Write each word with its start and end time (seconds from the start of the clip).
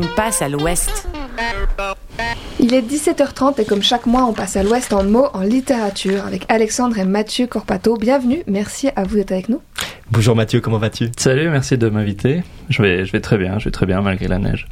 On 0.00 0.14
passe 0.14 0.42
à 0.42 0.48
l'ouest. 0.48 1.08
Il 2.60 2.72
est 2.72 2.82
17h30 2.82 3.60
et 3.60 3.64
comme 3.64 3.82
chaque 3.82 4.06
mois, 4.06 4.26
on 4.26 4.32
passe 4.32 4.56
à 4.56 4.62
l'ouest 4.62 4.92
en 4.92 5.02
mots 5.02 5.26
en 5.34 5.40
littérature 5.40 6.24
avec 6.24 6.44
Alexandre 6.48 6.98
et 7.00 7.04
Mathieu 7.04 7.48
Corpato. 7.48 7.96
Bienvenue, 7.96 8.44
merci 8.46 8.90
à 8.94 9.02
vous 9.02 9.16
d'être 9.16 9.32
avec 9.32 9.48
nous. 9.48 9.60
Bonjour 10.10 10.34
Mathieu, 10.34 10.62
comment 10.62 10.78
vas-tu? 10.78 11.10
Salut, 11.18 11.50
merci 11.50 11.76
de 11.76 11.86
m'inviter. 11.90 12.42
Je 12.70 12.80
vais, 12.80 13.04
je 13.04 13.12
vais 13.12 13.20
très 13.20 13.36
bien, 13.36 13.58
je 13.58 13.66
vais 13.66 13.70
très 13.70 13.84
bien 13.84 14.00
malgré 14.00 14.26
la 14.26 14.38
neige. 14.38 14.66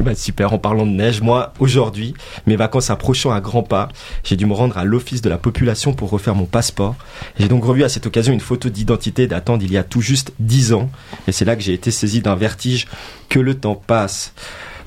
Bah 0.00 0.16
super, 0.16 0.52
en 0.52 0.58
parlant 0.58 0.84
de 0.84 0.90
neige, 0.90 1.20
moi 1.20 1.52
aujourd'hui, 1.60 2.14
mes 2.48 2.56
vacances 2.56 2.90
approchant 2.90 3.30
à 3.30 3.40
grands 3.40 3.62
pas, 3.62 3.86
j'ai 4.24 4.34
dû 4.34 4.44
me 4.44 4.54
rendre 4.54 4.76
à 4.76 4.84
l'office 4.84 5.22
de 5.22 5.30
la 5.30 5.38
population 5.38 5.92
pour 5.92 6.10
refaire 6.10 6.34
mon 6.34 6.46
passeport. 6.46 6.96
J'ai 7.38 7.46
donc 7.46 7.64
revu 7.64 7.84
à 7.84 7.88
cette 7.88 8.06
occasion 8.06 8.32
une 8.32 8.40
photo 8.40 8.70
d'identité 8.70 9.28
datant 9.28 9.56
d'il 9.56 9.70
y 9.70 9.78
a 9.78 9.84
tout 9.84 10.00
juste 10.00 10.32
10 10.40 10.72
ans, 10.72 10.90
et 11.28 11.32
c'est 11.32 11.44
là 11.44 11.54
que 11.54 11.62
j'ai 11.62 11.74
été 11.74 11.92
saisi 11.92 12.20
d'un 12.20 12.34
vertige 12.34 12.88
que 13.28 13.38
le 13.38 13.54
temps 13.54 13.76
passe. 13.76 14.34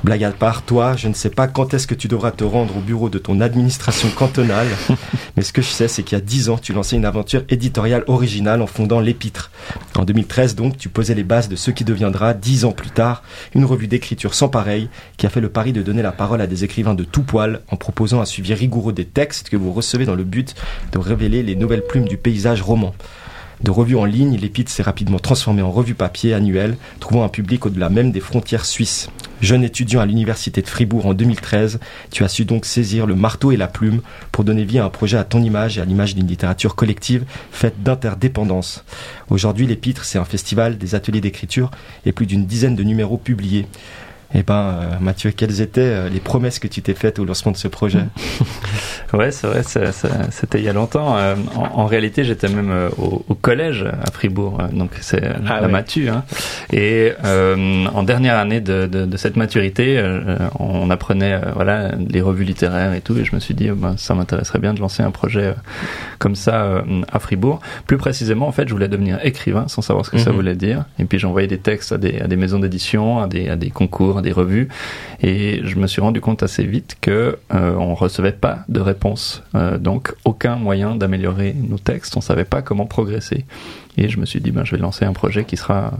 Blague 0.05 0.23
à 0.23 0.31
part, 0.31 0.61
toi, 0.61 0.95
je 0.95 1.07
ne 1.07 1.15
sais 1.15 1.31
pas 1.31 1.47
quand 1.47 1.73
est-ce 1.73 1.87
que 1.87 1.95
tu 1.95 2.07
devras 2.07 2.29
te 2.29 2.43
rendre 2.43 2.77
au 2.77 2.79
bureau 2.79 3.09
de 3.09 3.17
ton 3.17 3.41
administration 3.41 4.07
cantonale, 4.15 4.67
mais 5.35 5.41
ce 5.41 5.51
que 5.51 5.63
je 5.63 5.67
sais, 5.67 5.87
c'est 5.87 6.03
qu'il 6.03 6.15
y 6.15 6.21
a 6.21 6.23
dix 6.23 6.49
ans, 6.49 6.59
tu 6.59 6.73
lançais 6.73 6.95
une 6.95 7.05
aventure 7.05 7.43
éditoriale 7.49 8.03
originale 8.05 8.61
en 8.61 8.67
fondant 8.67 8.99
l'Épître. 8.99 9.49
En 9.95 10.05
2013, 10.05 10.53
donc, 10.53 10.77
tu 10.77 10.89
posais 10.89 11.15
les 11.15 11.23
bases 11.23 11.49
de 11.49 11.55
ce 11.55 11.71
qui 11.71 11.85
deviendra, 11.85 12.35
dix 12.35 12.65
ans 12.65 12.71
plus 12.71 12.91
tard, 12.91 13.23
une 13.55 13.65
revue 13.65 13.87
d'écriture 13.87 14.35
sans 14.35 14.47
pareil, 14.47 14.89
qui 15.17 15.25
a 15.25 15.29
fait 15.29 15.41
le 15.41 15.49
pari 15.49 15.73
de 15.73 15.81
donner 15.81 16.03
la 16.03 16.11
parole 16.11 16.39
à 16.39 16.45
des 16.45 16.63
écrivains 16.63 16.93
de 16.93 17.03
tout 17.03 17.23
poil, 17.23 17.61
en 17.71 17.75
proposant 17.75 18.21
un 18.21 18.25
suivi 18.25 18.53
rigoureux 18.53 18.93
des 18.93 19.05
textes 19.05 19.49
que 19.49 19.57
vous 19.57 19.73
recevez 19.73 20.05
dans 20.05 20.13
le 20.13 20.23
but 20.23 20.53
de 20.91 20.99
révéler 20.99 21.41
les 21.41 21.55
nouvelles 21.55 21.83
plumes 21.83 22.07
du 22.07 22.17
paysage 22.17 22.61
roman. 22.61 22.93
De 23.63 23.71
revue 23.71 23.95
en 23.95 24.05
ligne, 24.05 24.37
l'Épître 24.37 24.71
s'est 24.71 24.83
rapidement 24.83 25.19
transformé 25.19 25.61
en 25.61 25.71
revue 25.71 25.95
papier 25.95 26.33
annuelle, 26.33 26.77
trouvant 26.99 27.23
un 27.23 27.29
public 27.29 27.65
au-delà 27.65 27.89
même 27.89 28.11
des 28.11 28.19
frontières 28.19 28.65
suisses. 28.65 29.09
Jeune 29.41 29.63
étudiant 29.63 29.99
à 29.99 30.05
l'université 30.05 30.61
de 30.61 30.67
Fribourg 30.67 31.05
en 31.05 31.13
2013, 31.13 31.79
tu 32.09 32.23
as 32.23 32.27
su 32.27 32.45
donc 32.45 32.65
saisir 32.65 33.05
le 33.05 33.15
marteau 33.15 33.51
et 33.51 33.57
la 33.57 33.67
plume 33.67 34.01
pour 34.31 34.43
donner 34.43 34.63
vie 34.63 34.79
à 34.79 34.85
un 34.85 34.89
projet 34.89 35.17
à 35.17 35.23
ton 35.23 35.41
image 35.41 35.77
et 35.77 35.81
à 35.81 35.85
l'image 35.85 36.15
d'une 36.15 36.27
littérature 36.27 36.75
collective 36.75 37.25
faite 37.51 37.83
d'interdépendance. 37.83 38.83
Aujourd'hui, 39.29 39.67
l'Épître, 39.67 40.05
c'est 40.05 40.19
un 40.19 40.25
festival, 40.25 40.77
des 40.77 40.95
ateliers 40.95 41.21
d'écriture 41.21 41.71
et 42.05 42.11
plus 42.11 42.25
d'une 42.25 42.45
dizaine 42.45 42.75
de 42.75 42.83
numéros 42.83 43.17
publiés. 43.17 43.67
Eh 44.37 44.43
ben, 44.43 44.53
euh, 44.53 44.99
Mathieu, 44.99 45.31
quelles 45.31 45.61
étaient 45.61 45.81
euh, 45.81 46.09
les 46.09 46.19
promesses 46.19 46.59
que 46.59 46.67
tu 46.67 46.81
t'es 46.81 46.93
faites 46.93 47.19
au 47.19 47.25
lancement 47.25 47.53
de 47.53 47.57
ce 47.57 47.67
projet? 47.67 48.01
Ouais, 49.13 49.31
c'est 49.31 49.47
vrai, 49.47 49.61
c'était 49.63 50.57
il 50.57 50.65
y 50.65 50.67
a 50.67 50.73
longtemps. 50.73 51.15
Euh, 51.15 51.35
en, 51.55 51.85
réalité, 51.85 52.25
j'étais 52.25 52.49
même 52.49 52.89
au, 52.97 53.19
collège 53.35 53.85
à 53.85 54.11
Fribourg, 54.11 54.57
donc 54.73 54.89
c'est 54.99 55.23
ah 55.47 55.61
la 55.61 55.67
mature. 55.69 56.15
Hein. 56.15 56.23
Et 56.73 57.13
en 57.23 58.03
dernière 58.03 58.37
année 58.37 58.59
de, 58.59 58.87
de, 58.87 59.17
cette 59.17 59.37
maturité, 59.37 60.03
on 60.59 60.89
apprenait 60.89 61.39
voilà 61.55 61.91
les 61.95 62.19
revues 62.19 62.43
littéraires 62.43 62.93
et 62.93 62.99
tout, 62.99 63.17
et 63.17 63.23
je 63.23 63.33
me 63.33 63.39
suis 63.39 63.53
dit, 63.53 63.69
oh, 63.71 63.75
ben, 63.75 63.95
ça 63.95 64.15
m'intéresserait 64.15 64.59
bien 64.59 64.73
de 64.73 64.81
lancer 64.81 65.01
un 65.01 65.11
projet 65.11 65.53
comme 66.19 66.35
ça 66.35 66.83
à 67.09 67.19
Fribourg. 67.19 67.61
Plus 67.87 67.97
précisément, 67.97 68.47
en 68.47 68.51
fait, 68.51 68.67
je 68.67 68.73
voulais 68.73 68.89
devenir 68.89 69.19
écrivain 69.23 69.69
sans 69.69 69.83
savoir 69.83 70.05
ce 70.05 70.11
que 70.11 70.17
ça 70.17 70.31
mhm. 70.31 70.35
voulait 70.35 70.55
dire. 70.55 70.83
Et 70.99 71.05
puis 71.05 71.19
j'envoyais 71.19 71.47
des 71.47 71.59
textes 71.59 71.93
à 71.93 71.97
des, 71.97 72.19
à 72.19 72.27
des 72.27 72.35
maisons 72.35 72.59
d'édition, 72.59 73.19
à 73.19 73.27
des, 73.27 73.47
à 73.47 73.55
des 73.55 73.69
concours, 73.69 74.21
des 74.25 74.33
revues, 74.33 74.67
et 75.21 75.61
je 75.63 75.77
me 75.77 75.87
suis 75.87 76.01
rendu 76.01 76.19
compte 76.19 76.43
assez 76.43 76.65
vite 76.65 76.97
que 76.99 77.37
euh, 77.53 77.75
on 77.75 77.95
recevait 77.95 78.33
pas 78.33 78.59
de 78.67 78.81
réponse, 78.81 79.43
euh, 79.55 79.77
donc 79.77 80.13
aucun 80.25 80.57
moyen 80.57 80.95
d'améliorer 80.95 81.53
nos 81.53 81.77
textes. 81.77 82.17
On 82.17 82.21
savait 82.21 82.45
pas 82.45 82.61
comment 82.61 82.85
progresser, 82.85 83.45
et 83.97 84.09
je 84.09 84.19
me 84.19 84.25
suis 84.25 84.41
dit 84.41 84.51
ben 84.51 84.65
je 84.65 84.75
vais 84.75 84.81
lancer 84.81 85.05
un 85.05 85.13
projet 85.13 85.45
qui 85.45 85.55
sera 85.55 85.93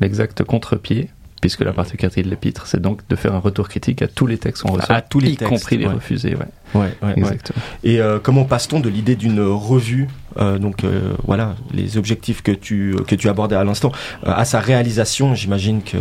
l'exact 0.00 0.42
contre-pied 0.44 1.10
puisque 1.42 1.60
la 1.60 1.72
particularité 1.72 2.22
de 2.22 2.30
l'épître, 2.30 2.68
c'est 2.68 2.80
donc 2.80 3.00
de 3.08 3.16
faire 3.16 3.34
un 3.34 3.40
retour 3.40 3.68
critique 3.68 4.00
à 4.00 4.06
tous 4.06 4.26
les 4.28 4.38
textes 4.38 4.62
qu'on 4.62 4.74
reçoit, 4.74 4.94
à 4.94 5.02
tous 5.02 5.18
les 5.18 5.32
y 5.32 5.36
compris 5.36 5.76
les 5.76 5.88
refusés. 5.88 6.36
Ouais. 6.36 6.80
Ouais, 6.80 6.94
ouais, 7.02 7.14
Exactement. 7.16 7.60
Et 7.82 8.00
euh, 8.00 8.20
comment 8.22 8.44
passe-t-on 8.44 8.78
de 8.78 8.88
l'idée 8.88 9.16
d'une 9.16 9.40
revue, 9.40 10.06
euh, 10.38 10.58
donc 10.58 10.84
euh, 10.84 11.12
voilà, 11.24 11.56
les 11.74 11.98
objectifs 11.98 12.42
que 12.42 12.52
tu 12.52 12.94
que 13.08 13.16
tu 13.16 13.28
abordais 13.28 13.56
à 13.56 13.64
l'instant, 13.64 13.90
à 14.24 14.44
sa 14.44 14.60
réalisation? 14.60 15.34
J'imagine 15.34 15.82
que 15.82 15.98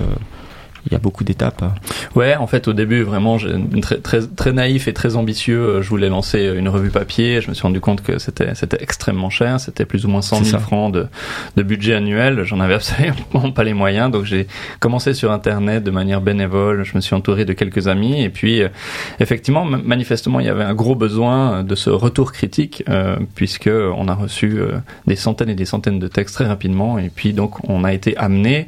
il 0.85 0.93
y 0.93 0.95
a 0.95 0.99
beaucoup 0.99 1.23
d'étapes. 1.23 1.63
Ouais, 2.15 2.35
en 2.35 2.47
fait, 2.47 2.67
au 2.67 2.73
début, 2.73 3.03
vraiment, 3.03 3.37
très, 3.81 3.97
très, 3.99 4.21
très 4.21 4.51
naïf 4.51 4.87
et 4.87 4.93
très 4.93 5.15
ambitieux, 5.15 5.59
euh, 5.59 5.81
je 5.81 5.89
voulais 5.89 6.09
lancer 6.09 6.51
une 6.55 6.69
revue 6.69 6.89
papier. 6.89 7.41
Je 7.41 7.49
me 7.49 7.53
suis 7.53 7.63
rendu 7.63 7.79
compte 7.79 8.01
que 8.01 8.19
c'était, 8.19 8.55
c'était 8.55 8.81
extrêmement 8.81 9.29
cher. 9.29 9.59
C'était 9.59 9.85
plus 9.85 10.05
ou 10.05 10.09
moins 10.09 10.21
100 10.21 10.43
000 10.43 10.59
francs 10.59 10.93
de, 10.93 11.07
de 11.55 11.63
budget 11.63 11.95
annuel. 11.95 12.43
J'en 12.43 12.59
avais 12.59 12.73
absolument 12.81 13.51
pas 13.53 13.63
les 13.63 13.73
moyens. 13.73 14.11
Donc, 14.11 14.25
j'ai 14.25 14.47
commencé 14.79 15.13
sur 15.13 15.31
Internet 15.31 15.83
de 15.83 15.91
manière 15.91 16.21
bénévole. 16.21 16.83
Je 16.83 16.95
me 16.95 17.01
suis 17.01 17.15
entouré 17.15 17.45
de 17.45 17.53
quelques 17.53 17.87
amis. 17.87 18.23
Et 18.23 18.29
puis, 18.29 18.61
euh, 18.61 18.69
effectivement, 19.19 19.65
manifestement, 19.65 20.39
il 20.39 20.45
y 20.45 20.49
avait 20.49 20.63
un 20.63 20.73
gros 20.73 20.95
besoin 20.95 21.63
de 21.63 21.75
ce 21.75 21.89
retour 21.89 22.31
critique, 22.31 22.83
euh, 22.89 23.17
puisque 23.35 23.69
on 23.71 24.07
a 24.07 24.13
reçu 24.13 24.59
euh, 24.59 24.79
des 25.07 25.15
centaines 25.15 25.49
et 25.49 25.55
des 25.55 25.65
centaines 25.65 25.99
de 25.99 26.07
textes 26.07 26.35
très 26.35 26.45
rapidement. 26.45 26.97
Et 26.97 27.09
puis, 27.09 27.33
donc, 27.33 27.67
on 27.69 27.83
a 27.83 27.93
été 27.93 28.17
amené, 28.17 28.67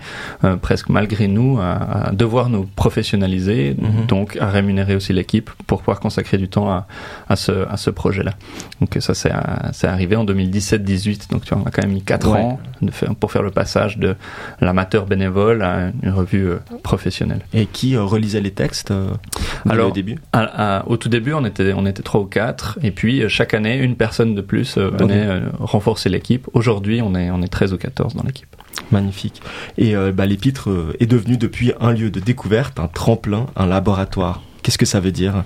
presque 0.62 0.90
malgré 0.90 1.28
nous, 1.28 1.60
à 1.60 2.03
devoir 2.12 2.50
nous 2.50 2.66
professionnaliser, 2.66 3.76
mhm. 3.80 4.06
donc 4.08 4.38
à 4.40 4.50
rémunérer 4.50 4.96
aussi 4.96 5.14
l'équipe 5.14 5.50
pour 5.68 5.80
pouvoir 5.80 6.00
consacrer 6.00 6.38
du 6.38 6.50
temps 6.50 6.70
à, 6.70 6.88
à 7.30 7.36
ce, 7.36 7.68
à 7.70 7.78
ce 7.78 7.90
projet-là. 7.90 8.34
Donc 8.82 8.98
ça, 9.00 9.14
c'est 9.14 9.88
arrivé 9.88 10.16
en 10.16 10.26
2017-18, 10.26 11.32
donc 11.32 11.44
tu 11.46 11.54
vois, 11.54 11.64
on 11.64 11.68
a 11.68 11.72
quand 11.72 11.84
même 11.84 11.94
mis 11.94 12.02
4 12.02 12.30
ans 12.32 12.60
de 12.82 12.92
faire, 12.92 13.16
pour 13.16 13.32
faire 13.32 13.44
le 13.44 13.52
passage 13.52 13.98
de 13.98 14.16
l'amateur 14.62 15.06
bénévole 15.06 15.62
à 15.62 15.92
une 16.02 16.12
revue 16.12 16.48
euh, 16.50 16.58
professionnelle. 16.82 17.42
Et 17.54 17.66
qui 17.66 17.96
euh, 17.96 18.04
relisait 18.04 18.42
les 18.42 18.52
textes 18.52 18.92
euh, 18.92 19.10
Alors, 19.70 19.90
au 19.90 19.92
début? 19.92 20.18
Au 20.88 20.98
tout 20.98 21.10
début, 21.10 21.34
on 21.34 21.46
était, 21.46 21.74
on 21.76 21.86
était 21.86 22.04
3 22.04 22.22
ou 22.22 22.26
4, 22.26 22.80
et 22.84 22.92
puis 22.92 23.24
chaque 23.30 23.54
année, 23.54 23.78
une 23.78 23.96
personne 23.96 24.36
de 24.36 24.42
plus 24.42 24.78
venait 24.78 25.42
renforcer 25.60 26.10
l'équipe. 26.10 26.48
Aujourd'hui, 26.54 27.02
on 27.02 27.16
est, 27.16 27.32
on 27.32 27.42
est 27.42 27.48
13 27.48 27.74
ou 27.74 27.78
14 27.78 28.16
dans 28.16 28.24
l'équipe. 28.24 28.56
Magnifique. 28.92 29.42
Et 29.78 29.96
euh, 29.96 30.12
bah, 30.12 30.26
l'épître 30.26 30.70
euh, 30.70 30.96
est 31.00 31.06
devenu 31.06 31.38
depuis 31.38 31.74
un 31.80 31.92
lieu 31.92 32.10
de 32.10 32.20
découverte, 32.20 32.80
un 32.80 32.88
tremplin, 32.88 33.48
un 33.56 33.66
laboratoire. 33.66 34.42
Qu'est-ce 34.62 34.78
que 34.78 34.86
ça 34.86 35.00
veut 35.00 35.12
dire? 35.12 35.44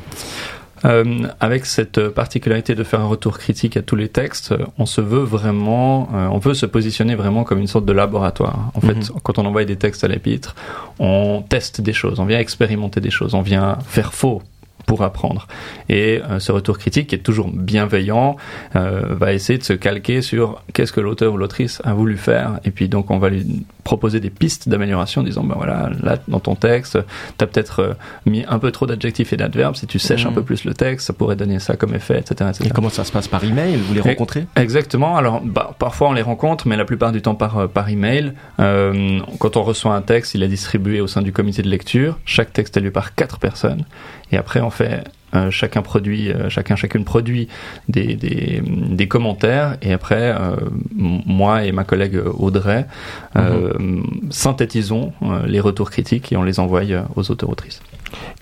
Euh, 0.85 1.27
avec 1.39 1.65
cette 1.65 2.09
particularité 2.09 2.75
de 2.75 2.83
faire 2.83 3.01
un 3.01 3.07
retour 3.07 3.39
critique 3.39 3.77
à 3.77 3.81
tous 3.81 3.95
les 3.95 4.09
textes, 4.09 4.53
on 4.77 4.85
se 4.85 5.01
veut 5.01 5.23
vraiment, 5.23 6.07
on 6.13 6.37
veut 6.37 6.53
se 6.53 6.67
positionner 6.67 7.15
vraiment 7.15 7.43
comme 7.43 7.57
une 7.57 7.67
sorte 7.67 7.85
de 7.85 7.93
laboratoire. 7.93 8.71
En 8.75 8.81
fait, 8.81 8.93
mhm. 8.93 9.19
quand 9.23 9.39
on 9.39 9.45
envoie 9.45 9.65
des 9.65 9.75
textes 9.75 10.03
à 10.03 10.07
l'épître, 10.07 10.55
on 10.99 11.43
teste 11.49 11.81
des 11.81 11.93
choses, 11.93 12.19
on 12.19 12.25
vient 12.25 12.39
expérimenter 12.39 13.01
des 13.01 13.09
choses, 13.09 13.33
on 13.33 13.41
vient 13.41 13.79
faire 13.87 14.13
faux 14.13 14.43
pour 14.87 15.03
apprendre. 15.03 15.47
Et 15.89 16.21
euh, 16.23 16.39
ce 16.39 16.51
retour 16.51 16.79
critique, 16.79 17.07
qui 17.07 17.15
est 17.15 17.19
toujours 17.19 17.49
bienveillant, 17.51 18.37
euh, 18.75 19.01
va 19.11 19.33
essayer 19.33 19.59
de 19.59 19.63
se 19.63 19.73
calquer 19.73 20.23
sur 20.23 20.63
qu'est-ce 20.73 20.93
que 20.93 21.01
l'auteur 21.01 21.33
ou 21.33 21.37
l'autrice 21.37 21.81
a 21.83 21.93
voulu 21.93 22.17
faire. 22.17 22.59
Et 22.65 22.71
puis 22.71 22.89
donc 22.89 23.11
on 23.11 23.19
va 23.19 23.29
lui 23.29 23.65
proposer 23.83 24.19
des 24.19 24.29
pistes 24.29 24.67
d'amélioration, 24.67 25.23
disant 25.23 25.43
ben 25.43 25.55
voilà, 25.55 25.89
là 26.01 26.17
dans 26.27 26.39
ton 26.39 26.55
texte, 26.55 26.97
tu 27.37 27.43
as 27.43 27.47
peut-être 27.47 27.79
euh, 27.81 27.93
mis 28.25 28.45
un 28.47 28.59
peu 28.59 28.71
trop 28.71 28.87
d'adjectifs 28.87 29.33
et 29.33 29.37
d'adverbes. 29.37 29.75
Si 29.75 29.87
tu 29.87 29.99
sèches 29.99 30.25
un 30.25 30.31
peu 30.31 30.41
plus 30.41 30.63
le 30.63 30.73
texte, 30.73 31.07
ça 31.07 31.13
pourrait 31.13 31.35
donner 31.35 31.59
ça 31.59 31.75
comme 31.75 31.93
effet, 31.93 32.19
etc. 32.19 32.51
Et 32.63 32.69
comment 32.69 32.89
ça 32.89 33.03
se 33.03 33.11
passe 33.11 33.27
par 33.27 33.43
email? 33.43 33.75
Vous 33.75 33.93
les 33.93 34.01
rencontrez? 34.01 34.47
Exactement. 34.55 35.17
Alors 35.17 35.41
bah, 35.43 35.75
parfois 35.77 36.09
on 36.09 36.13
les 36.13 36.21
rencontre, 36.21 36.67
mais 36.67 36.77
la 36.77 36.85
plupart 36.85 37.11
du 37.11 37.21
temps 37.21 37.35
par 37.35 37.67
par 37.69 37.89
email. 37.89 38.33
Euh, 38.59 39.19
quand 39.39 39.57
on 39.57 39.63
reçoit 39.63 39.93
un 39.93 40.01
texte, 40.01 40.33
il 40.33 40.43
est 40.43 40.47
distribué 40.47 41.01
au 41.01 41.07
sein 41.07 41.21
du 41.21 41.31
comité 41.31 41.61
de 41.61 41.69
lecture. 41.69 42.17
Chaque 42.25 42.53
texte 42.53 42.77
est 42.77 42.81
lu 42.81 42.91
par 42.91 43.15
quatre 43.15 43.39
personnes. 43.39 43.85
Et 44.31 44.37
après, 44.37 44.61
on 44.61 44.69
fait 44.69 45.03
euh, 45.35 45.51
chacun 45.51 45.81
produit, 45.81 46.31
euh, 46.31 46.49
chacun 46.49 46.77
chacune 46.77 47.03
produit 47.03 47.49
des, 47.89 48.15
des, 48.15 48.61
des 48.63 49.07
commentaires 49.09 49.75
et 49.81 49.91
après 49.91 50.33
euh, 50.33 50.55
moi 50.95 51.65
et 51.65 51.73
ma 51.73 51.83
collègue 51.83 52.21
Audrey 52.37 52.87
mhm. 53.35 54.03
synthétisons 54.29 55.11
les 55.45 55.59
retours 55.59 55.91
critiques 55.91 56.31
et 56.31 56.37
on 56.37 56.43
les 56.43 56.61
envoie 56.61 56.81
aux 57.15 57.29
auteurs 57.29 57.49
autrices. 57.49 57.81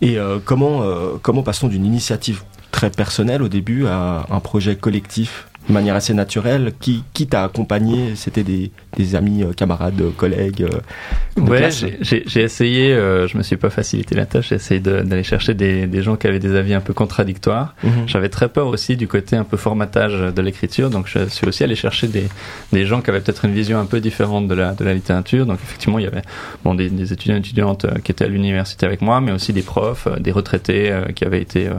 Et 0.02 0.18
comment 0.46 0.84
comment 1.22 1.42
passons 1.42 1.68
d'une 1.68 1.86
initiative 1.86 2.44
très 2.72 2.92
personnelle 2.92 3.42
au 3.42 3.48
début 3.48 3.88
à 3.88 4.26
un 4.30 4.40
projet 4.40 4.76
collectif? 4.76 5.48
De 5.68 5.74
manière 5.74 5.96
assez 5.96 6.14
naturelle. 6.14 6.74
Qui, 6.80 7.04
qui 7.14 7.28
t'a 7.28 7.44
accompagné? 7.44 8.16
C'était 8.16 8.44
des, 8.44 8.72
des, 8.98 9.16
amis, 9.16 9.44
euh, 9.44 9.54
camarades, 9.54 10.00
euh, 10.02 10.12
collègues 10.12 10.64
euh, 10.64 11.42
Ouais, 11.42 11.70
j'ai 11.72 12.42
essayé, 12.42 12.94
euh, 12.94 13.28
je 13.28 13.38
me 13.38 13.44
suis 13.44 13.58
pas 13.58 13.70
facilité 13.70 14.16
la 14.16 14.26
tâche, 14.26 14.50
j'ai 14.50 14.56
essayé 14.56 14.80
d'aller 14.80 15.24
chercher 15.24 15.54
des, 15.54 15.86
des, 15.86 16.02
gens 16.02 16.16
qui 16.16 16.28
avaient 16.28 16.40
des 16.40 16.56
avis 16.56 16.74
un 16.74 16.80
peu 16.82 16.94
contradictoires. 16.94 17.76
Mhm. 17.84 18.08
J'avais 18.08 18.30
très 18.30 18.48
peur 18.48 18.68
aussi 18.68 18.96
du 18.96 19.08
côté 19.08 19.36
un 19.36 19.44
peu 19.44 19.58
formatage 19.58 20.14
de 20.34 20.42
l'écriture, 20.42 20.90
donc 20.90 21.08
je 21.08 21.28
suis 21.28 21.48
aussi 21.48 21.64
allé 21.64 21.76
chercher 21.76 22.08
des, 22.08 22.28
des 22.72 22.86
gens 22.86 23.02
qui 23.02 23.10
avaient 23.10 23.20
peut-être 23.20 23.46
une 23.46 23.54
vision 23.54 23.80
un 23.80 23.86
peu 23.86 24.00
différente 24.00 24.48
de 24.48 24.56
la, 24.56 24.74
de 24.74 24.86
la 24.86 24.94
littérature. 24.94 25.46
Donc 25.46 25.60
effectivement, 25.62 26.00
il 26.00 26.06
y 26.06 26.08
avait 26.08 26.22
bon, 26.64 26.74
des, 26.74 26.90
des 26.90 27.12
étudiants 27.12 27.36
et 27.36 27.40
étudiantes 27.40 27.86
qui 28.04 28.12
étaient 28.12 28.26
à 28.26 28.30
l'université 28.30 28.86
avec 28.86 29.02
moi, 29.02 29.20
mais 29.20 29.34
aussi 29.34 29.52
des 29.52 29.62
profs, 29.62 30.08
des 30.20 30.32
retraités 30.32 30.94
qui 31.16 31.26
avaient 31.26 31.42
été 31.42 31.70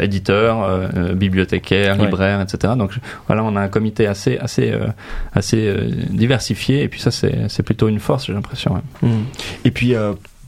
éditeurs, 0.00 0.88
bibliothécaires, 1.14 1.96
libraires, 1.96 2.40
etc. 2.40 2.74
Donc 2.78 2.92
voilà, 3.26 3.44
on 3.44 3.56
a 3.56 3.60
un 3.60 3.68
comité 3.68 4.06
assez, 4.06 4.38
assez, 4.38 4.70
euh, 4.70 4.86
assez 5.32 5.66
euh, 5.66 5.90
diversifié, 6.10 6.82
et 6.82 6.88
puis 6.88 7.00
ça, 7.00 7.10
c'est 7.10 7.62
plutôt 7.62 7.88
une 7.88 8.00
force, 8.00 8.26
j'ai 8.26 8.32
l'impression. 8.32 8.82
Mmh. 9.02 9.08
Et 9.64 9.70
puis, 9.70 9.94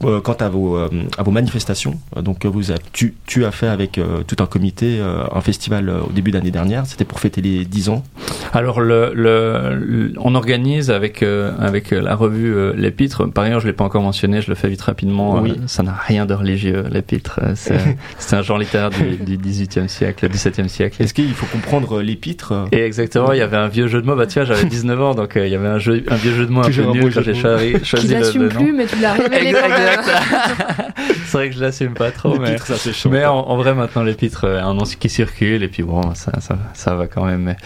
euh, 0.05 0.09
euh, 0.09 0.21
quant 0.21 0.35
à 0.35 0.49
vos, 0.49 0.77
euh, 0.77 0.89
à 1.17 1.23
vos 1.23 1.31
manifestations, 1.31 1.99
euh, 2.17 2.23
donc 2.23 2.47
vous 2.47 2.63
tu, 2.93 3.15
tu 3.27 3.45
as 3.45 3.51
fait 3.51 3.69
avec 3.69 4.01
tout 4.27 4.37
un 4.41 4.47
comité 4.47 5.01
un 5.01 5.41
festival 5.41 5.91
au 5.91 6.13
début 6.13 6.31
d'année 6.31 6.51
dernière, 6.51 6.87
c'était 6.87 7.05
pour 7.05 7.21
fêter 7.21 7.41
les 7.41 7.65
10 7.65 7.89
ans. 7.89 8.05
Alors 8.53 8.81
le, 8.81 9.13
le, 9.15 10.13
on 10.19 10.35
organise 10.35 10.91
avec 10.91 11.23
avec 11.23 11.91
la 11.91 12.15
revue 12.15 12.73
l'épître. 12.75 13.27
Par 13.27 13.45
ailleurs, 13.45 13.61
je 13.61 13.67
l'ai 13.67 13.73
pas 13.73 13.85
encore 13.85 14.03
mentionné, 14.03 14.41
je 14.41 14.49
le 14.49 14.55
fais 14.55 14.69
vite 14.69 14.83
rapidement. 14.83 15.41
Oui. 15.41 15.55
ça 15.67 15.83
n'a 15.83 15.93
rien 15.93 16.27
de 16.27 16.35
religieux 16.35 16.85
l'épître. 16.91 17.41
C'est 17.55 18.37
un 18.37 18.43
genre 18.43 18.59
littéraire 18.59 18.91
du, 18.91 19.17
du 19.17 19.39
18e 19.39 19.89
siècle, 19.89 20.29
17e 20.29 20.69
siècle. 20.69 21.03
Est-ce 21.03 21.15
qu'il 21.15 21.33
faut 21.35 21.47
comprendre 21.47 22.01
l'épître 22.03 22.67
Et 22.73 22.81
exactement, 22.81 23.33
il 23.33 23.39
y 23.39 23.43
avait 23.43 23.57
un 23.57 23.69
vieux 23.69 23.89
jeu 23.89 24.01
de 24.01 24.07
mots. 24.07 24.17
Bah 24.17 24.27
tiens, 24.27 24.45
j'avais 24.45 24.65
19 24.65 25.01
ans, 25.03 25.15
donc 25.15 25.37
euh, 25.37 25.47
il 25.47 25.53
y 25.53 25.57
avait 25.57 25.69
un, 25.69 25.79
jeu, 25.79 26.03
un 26.09 26.17
vieux 26.17 26.33
jeu 26.33 26.47
de 26.47 26.51
mots 26.51 26.61
un 26.61 26.71
peu 26.71 26.83
nul 26.93 27.13
quand 27.13 27.23
j'ai 27.23 27.35
choisi, 27.35 27.75
choisi 27.85 28.09
le, 28.09 28.45
le 28.45 28.49
nom. 28.49 28.61
plus, 28.61 28.73
mais 28.73 28.87
tu 28.87 28.97
l'as 29.01 29.13
révélé 29.15 29.53
C'est 31.27 31.37
vrai 31.37 31.51
que 31.51 31.57
je 31.57 31.61
l'assume 31.61 31.95
pas 31.95 32.11
trop, 32.11 32.39
mais, 32.39 32.57
ça, 32.59 32.77
chaud, 32.93 33.11
mais 33.11 33.25
en, 33.25 33.57
vrai 33.57 33.75
maintenant 33.75 34.03
l'épître 34.03 34.45
euh, 34.45 34.63
un 34.63 34.75
nom 34.75 34.85
qui 34.85 35.09
circule 35.09 35.63
et 35.63 35.69
puis 35.69 35.83
bon, 35.83 36.15
ça, 36.15 36.33
ça, 36.41 36.59
ça 36.75 36.95
va 36.95 37.07
quand 37.07 37.25
même. 37.25 37.43
Mais... 37.43 37.57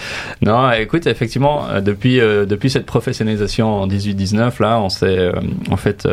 Non, 0.40 0.70
écoute, 0.72 1.06
effectivement, 1.06 1.66
euh, 1.68 1.80
depuis 1.80 2.16
depuis 2.18 2.70
cette 2.70 2.86
professionnalisation 2.86 3.82
en 3.82 3.86
18-19 3.86 4.60
là, 4.60 4.80
on 4.80 4.88
s'est 4.88 5.30
en 5.70 5.76
fait 5.76 6.08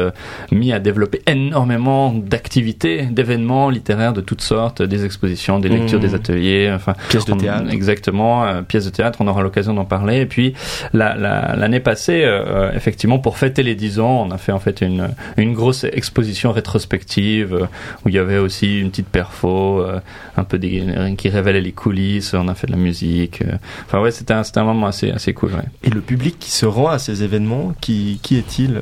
mis 0.51 0.71
à 0.73 0.79
développer 0.79 1.21
énormément 1.27 2.13
d'activités, 2.13 3.03
d'événements 3.03 3.69
littéraires 3.69 4.13
de 4.13 4.21
toutes 4.21 4.41
sortes, 4.41 4.81
des 4.81 5.05
expositions, 5.05 5.59
des 5.59 5.69
lectures, 5.69 5.99
mmh. 5.99 6.01
des 6.01 6.15
ateliers, 6.15 6.71
enfin 6.73 6.93
pièces 7.09 7.25
de 7.25 7.33
théâtre. 7.33 7.71
exactement, 7.71 8.63
pièces 8.63 8.85
de 8.85 8.91
théâtre. 8.91 9.19
On 9.21 9.27
aura 9.27 9.41
l'occasion 9.41 9.73
d'en 9.73 9.85
parler. 9.85 10.21
Et 10.21 10.25
puis 10.25 10.53
l'année 10.93 11.79
passée, 11.79 12.23
euh, 12.23 12.71
effectivement, 12.73 13.19
pour 13.19 13.37
fêter 13.37 13.63
les 13.63 13.75
10 13.75 13.99
ans, 13.99 14.25
on 14.27 14.31
a 14.31 14.37
fait 14.37 14.51
en 14.51 14.59
fait 14.59 14.81
une, 14.81 15.09
une 15.37 15.53
grosse 15.53 15.85
exposition 15.99 16.51
rétrospective 16.51 17.53
euh, 17.53 17.65
où 18.03 18.09
il 18.09 18.15
y 18.15 18.17
avait 18.17 18.39
aussi 18.39 18.79
une 18.79 18.89
petite 18.89 19.07
perfo, 19.07 19.81
euh, 19.81 19.99
un 20.35 20.43
peu 20.43 20.57
des, 20.57 21.13
qui 21.17 21.29
révélait 21.29 21.61
les 21.61 21.71
coulisses. 21.71 22.33
On 22.33 22.47
a 22.47 22.55
fait 22.55 22.65
de 22.67 22.71
la 22.71 22.77
musique. 22.77 23.43
Enfin 23.85 24.01
ouais, 24.01 24.11
c'était 24.11 24.33
un, 24.33 24.41
un 24.55 24.63
moment 24.63 24.87
assez 24.87 25.11
assez 25.11 25.33
cool. 25.33 25.51
Et 25.83 25.91
le 25.91 26.01
public 26.01 26.37
qui 26.39 26.51
se 26.51 26.65
rend 26.65 26.87
à 26.87 26.99
ces 26.99 27.23
événements, 27.23 27.73
qui 27.79 28.19
qui 28.23 28.37
est-il? 28.37 28.81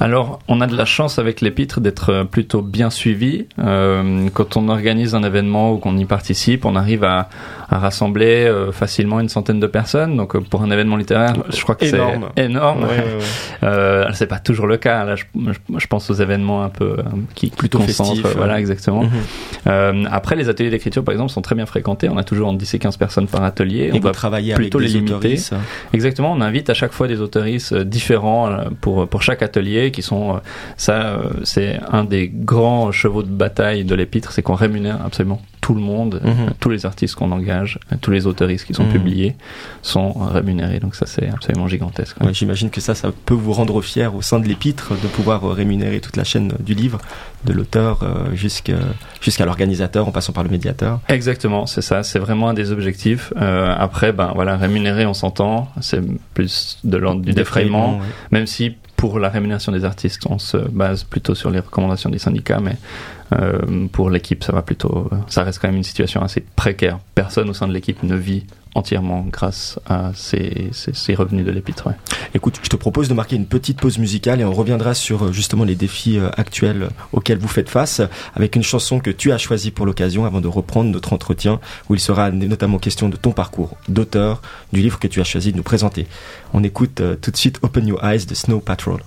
Alors, 0.00 0.40
on 0.48 0.60
a 0.60 0.66
de 0.66 0.76
la 0.76 0.84
chance 0.84 1.18
avec 1.18 1.40
l'épître 1.40 1.80
d'être 1.80 2.24
plutôt 2.30 2.62
bien 2.62 2.90
suivi. 2.90 3.46
quand 3.56 4.56
on 4.56 4.68
organise 4.68 5.14
un 5.14 5.22
événement 5.22 5.72
ou 5.72 5.78
qu'on 5.78 5.96
y 5.96 6.04
participe, 6.04 6.64
on 6.64 6.76
arrive 6.76 7.04
à, 7.04 7.28
à 7.68 7.78
rassembler 7.78 8.52
facilement 8.72 9.20
une 9.20 9.28
centaine 9.28 9.60
de 9.60 9.66
personnes 9.66 10.16
donc 10.16 10.34
euh, 10.34 10.40
pour 10.40 10.62
un 10.62 10.70
événement 10.70 10.96
littéraire, 10.96 11.34
je 11.48 11.62
crois 11.62 11.74
que 11.74 11.86
c'est 11.86 12.00
énorme. 12.36 12.86
euh, 13.62 14.08
c'est 14.12 14.26
pas 14.26 14.38
toujours 14.38 14.66
le 14.66 14.76
cas. 14.76 15.04
Là, 15.04 15.16
je, 15.16 15.24
je, 15.34 15.86
pense 15.86 16.10
aux 16.10 16.14
événements 16.14 16.62
un 16.62 16.68
peu 16.68 16.96
euh, 16.98 17.02
qui, 17.34 17.50
plutôt 17.50 17.78
festifs. 17.80 18.26
Voilà, 18.36 18.58
exactement. 18.58 19.04
Euh, 19.66 20.04
après, 20.10 20.36
les 20.36 20.48
ateliers 20.48 20.70
d'écriture, 20.70 21.04
par 21.04 21.12
exemple, 21.12 21.30
sont 21.30 21.42
très 21.42 21.54
bien 21.54 21.66
fréquentés. 21.66 22.08
On 22.08 22.16
a 22.16 22.24
toujours 22.24 22.48
entre 22.48 22.58
10 22.58 22.74
et 22.74 22.78
15 22.78 22.96
personnes 22.96 23.26
par 23.26 23.42
atelier. 23.44 23.90
Et 23.92 23.96
on 23.96 24.00
va 24.00 24.12
travailler 24.12 24.54
plutôt 24.54 24.78
avec 24.78 24.90
les 24.90 25.00
limiter. 25.00 25.38
Exactement. 25.92 26.32
On 26.32 26.40
invite 26.40 26.70
à 26.70 26.74
chaque 26.74 26.92
fois 26.92 27.08
des 27.08 27.20
autoristes 27.20 27.72
euh, 27.72 27.84
différents 27.84 28.50
pour 28.80 29.08
pour 29.08 29.22
chaque 29.22 29.42
atelier, 29.42 29.90
qui 29.90 30.02
sont 30.02 30.40
ça, 30.76 31.18
c'est 31.44 31.78
un 31.90 32.04
des 32.04 32.28
grands 32.28 32.92
chevaux 32.92 33.22
de 33.22 33.28
bataille 33.28 33.84
de 33.84 33.94
l'épître, 33.94 34.32
c'est 34.32 34.42
qu'on 34.42 34.54
rémunère 34.54 34.98
absolument 35.04 35.40
tout 35.66 35.74
le 35.74 35.80
monde, 35.80 36.20
mhm. 36.22 36.52
tous 36.60 36.68
les 36.68 36.86
artistes 36.86 37.16
qu'on 37.16 37.32
engage, 37.32 37.80
tous 38.00 38.12
les 38.12 38.28
autoristes 38.28 38.64
qui 38.66 38.72
sont 38.72 38.84
mhm. 38.84 38.92
publiés 38.92 39.34
sont 39.82 40.12
rémunérés. 40.12 40.78
Donc 40.78 40.94
ça, 40.94 41.06
c'est 41.06 41.28
absolument 41.28 41.66
gigantesque. 41.66 42.16
J'imagine 42.30 42.70
que 42.70 42.80
ça, 42.80 42.94
ça 42.94 43.10
peut 43.10 43.34
vous 43.34 43.52
rendre 43.52 43.82
fier 43.82 44.14
au 44.14 44.22
sein 44.22 44.38
de 44.38 44.46
l'épître 44.46 44.92
de 44.92 45.08
pouvoir 45.08 45.42
euh, 45.42 45.52
rémunérer 45.52 45.98
toute 45.98 46.16
la 46.16 46.22
chaîne 46.22 46.52
du 46.60 46.74
livre, 46.74 47.00
de 47.44 47.52
l'auteur 47.52 48.04
euh, 48.04 48.32
jusqu'à 48.36 49.44
l'organisateur 49.44 50.06
en 50.06 50.12
passant 50.12 50.32
par 50.32 50.44
le 50.44 50.50
médiateur. 50.50 51.00
Exactement, 51.08 51.66
c'est 51.66 51.82
ça. 51.82 52.04
C'est 52.04 52.20
vraiment 52.20 52.48
un 52.48 52.54
des 52.54 52.70
objectifs. 52.70 53.32
Euh, 53.36 53.74
après, 53.76 54.12
ben 54.12 54.30
voilà, 54.36 54.56
rémunérer, 54.56 55.04
on 55.04 55.14
s'entend. 55.14 55.68
C'est 55.80 56.00
plus 56.34 56.78
de 56.84 56.96
l'ordre 56.96 57.22
du 57.22 57.32
défraiement, 57.32 57.98
même 58.30 58.46
si 58.46 58.76
pour 58.96 59.18
la 59.18 59.28
rémunération 59.28 59.72
des 59.72 59.84
artistes, 59.84 60.22
on 60.30 60.38
se 60.38 60.56
base 60.56 61.02
plutôt 61.02 61.34
sur 61.34 61.50
les 61.50 61.58
recommandations 61.58 62.08
des 62.08 62.18
syndicats, 62.18 62.60
mais 62.60 62.76
euh, 63.25 63.25
pour 63.92 64.10
l'équipe, 64.10 64.44
ça 64.44 64.52
va 64.52 64.62
plutôt, 64.62 65.10
ça 65.28 65.42
reste 65.42 65.58
quand 65.60 65.68
même 65.68 65.76
une 65.76 65.84
situation 65.84 66.22
assez 66.22 66.40
précaire. 66.40 66.98
Personne 67.14 67.48
au 67.48 67.54
sein 67.54 67.66
de 67.66 67.72
l'équipe 67.72 68.02
ne 68.02 68.14
vit 68.14 68.44
entièrement 68.76 69.26
grâce 69.30 69.80
à 69.86 70.12
ces, 70.14 70.68
ces, 70.72 71.14
revenus 71.14 71.44
de 71.44 71.50
l'épître. 71.50 71.88
Écoute, 72.34 72.60
je 72.62 72.68
te 72.68 72.76
propose 72.76 73.08
de 73.08 73.14
marquer 73.14 73.36
une 73.36 73.46
petite 73.46 73.80
pause 73.80 73.98
musicale 73.98 74.40
et 74.40 74.44
on 74.44 74.52
reviendra 74.52 74.94
sur 74.94 75.24
euh, 75.24 75.32
justement 75.32 75.64
les 75.64 75.74
défis 75.74 76.18
euh, 76.18 76.28
actuels 76.36 76.90
auxquels 77.12 77.38
vous 77.38 77.48
faites 77.48 77.70
face 77.70 78.02
avec 78.34 78.54
une 78.54 78.62
chanson 78.62 79.00
que 79.00 79.10
tu 79.10 79.32
as 79.32 79.38
choisie 79.38 79.70
pour 79.70 79.86
l'occasion 79.86 80.26
avant 80.26 80.40
de 80.40 80.48
reprendre 80.48 80.90
notre 80.90 81.12
entretien 81.12 81.58
où 81.88 81.94
il 81.94 82.00
sera 82.00 82.30
notamment 82.30 82.78
question 82.78 83.08
de 83.08 83.16
ton 83.16 83.32
parcours 83.32 83.76
d'auteur, 83.88 84.42
du 84.72 84.82
livre 84.82 84.98
que 84.98 85.08
tu 85.08 85.20
as 85.20 85.24
choisi 85.24 85.52
de 85.52 85.56
nous 85.56 85.62
présenter. 85.62 86.06
On 86.52 86.62
écoute 86.62 87.02
tout 87.20 87.30
de 87.30 87.36
suite 87.36 87.58
Open 87.62 87.86
Your 87.86 88.04
Eyes 88.04 88.26
de 88.26 88.34
Snow 88.34 88.60
Patrol. 88.60 89.00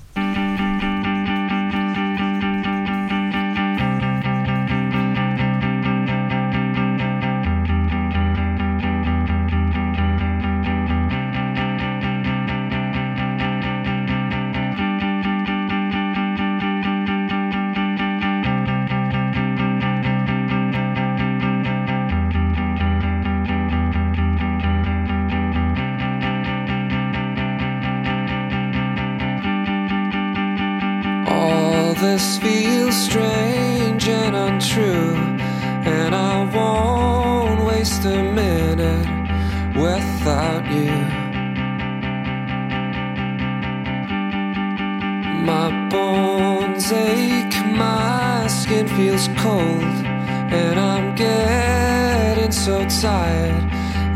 so 52.69 52.85
tired 53.02 53.64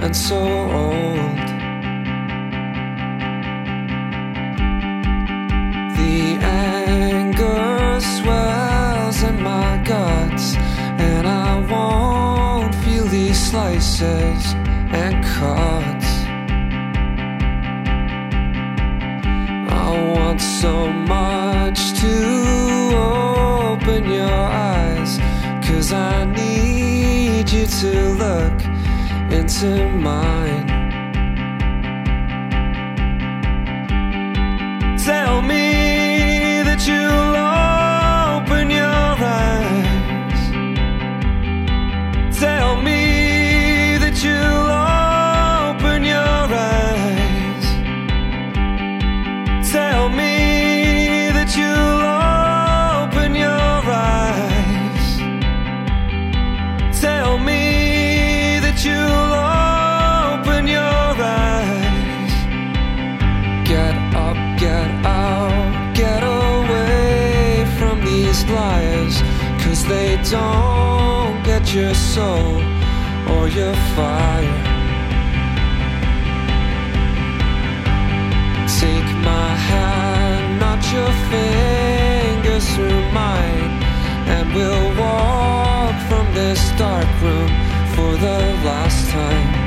and 0.03 0.15
so 0.15 0.39
old. 0.81 1.47
The 5.97 6.17
anger 6.69 7.99
swells 8.15 9.23
in 9.23 9.41
my 9.41 9.81
guts, 9.83 10.55
and 11.09 11.25
I 11.25 11.51
won't 11.71 12.75
feel 12.83 13.05
these 13.05 13.39
slices 13.49 14.43
and 15.01 15.25
cuts. 15.25 15.72
Don't 27.83 28.59
get 29.29 30.62
your 71.73 71.93
soul 71.95 72.61
or 73.33 73.47
your 73.47 73.73
fire. 73.95 74.63
Take 78.79 79.09
my 79.23 79.49
hand, 79.69 80.59
not 80.59 80.81
your 80.93 81.11
fingers 81.31 82.67
through 82.75 83.11
mine, 83.11 83.81
and 84.27 84.53
we'll 84.53 84.97
walk 84.99 85.95
from 86.09 86.31
this 86.35 86.61
dark 86.77 87.07
room 87.23 87.49
for 87.95 88.11
the 88.17 88.39
last 88.63 89.09
time. 89.09 89.62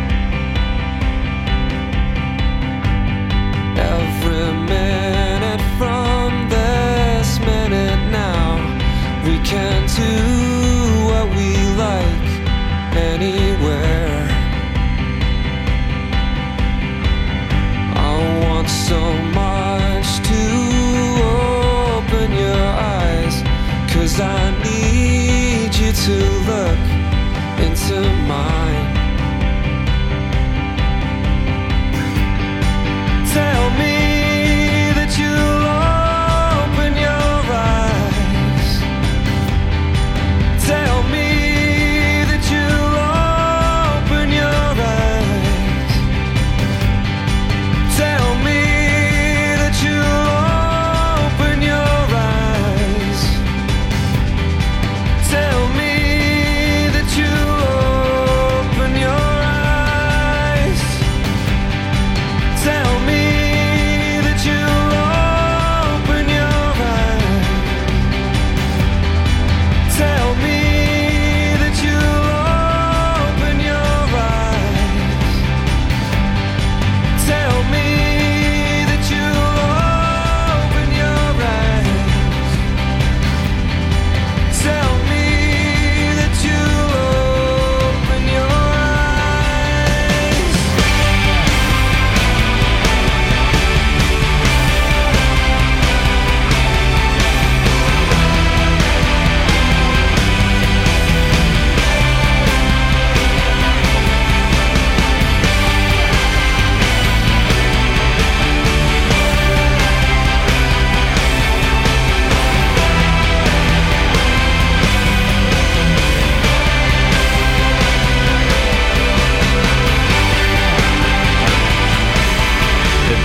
To 26.06 26.35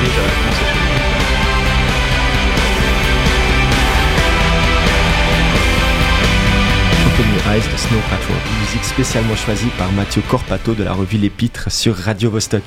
Open 0.02 0.14
Your 7.34 7.48
Eyes 7.54 7.68
de 7.70 7.78
Snow 7.78 8.02
Patrol, 8.10 8.38
musique 8.72 8.86
spécialement 8.86 9.36
choisie 9.36 9.68
par 9.78 9.92
Mathieu 9.92 10.22
Corpato 10.30 10.74
de 10.76 10.84
la 10.86 10.94
revue 10.94 11.18
L'Épître 11.18 11.70
sur 11.70 11.94
Radio 11.94 12.30
Vostok. 12.30 12.62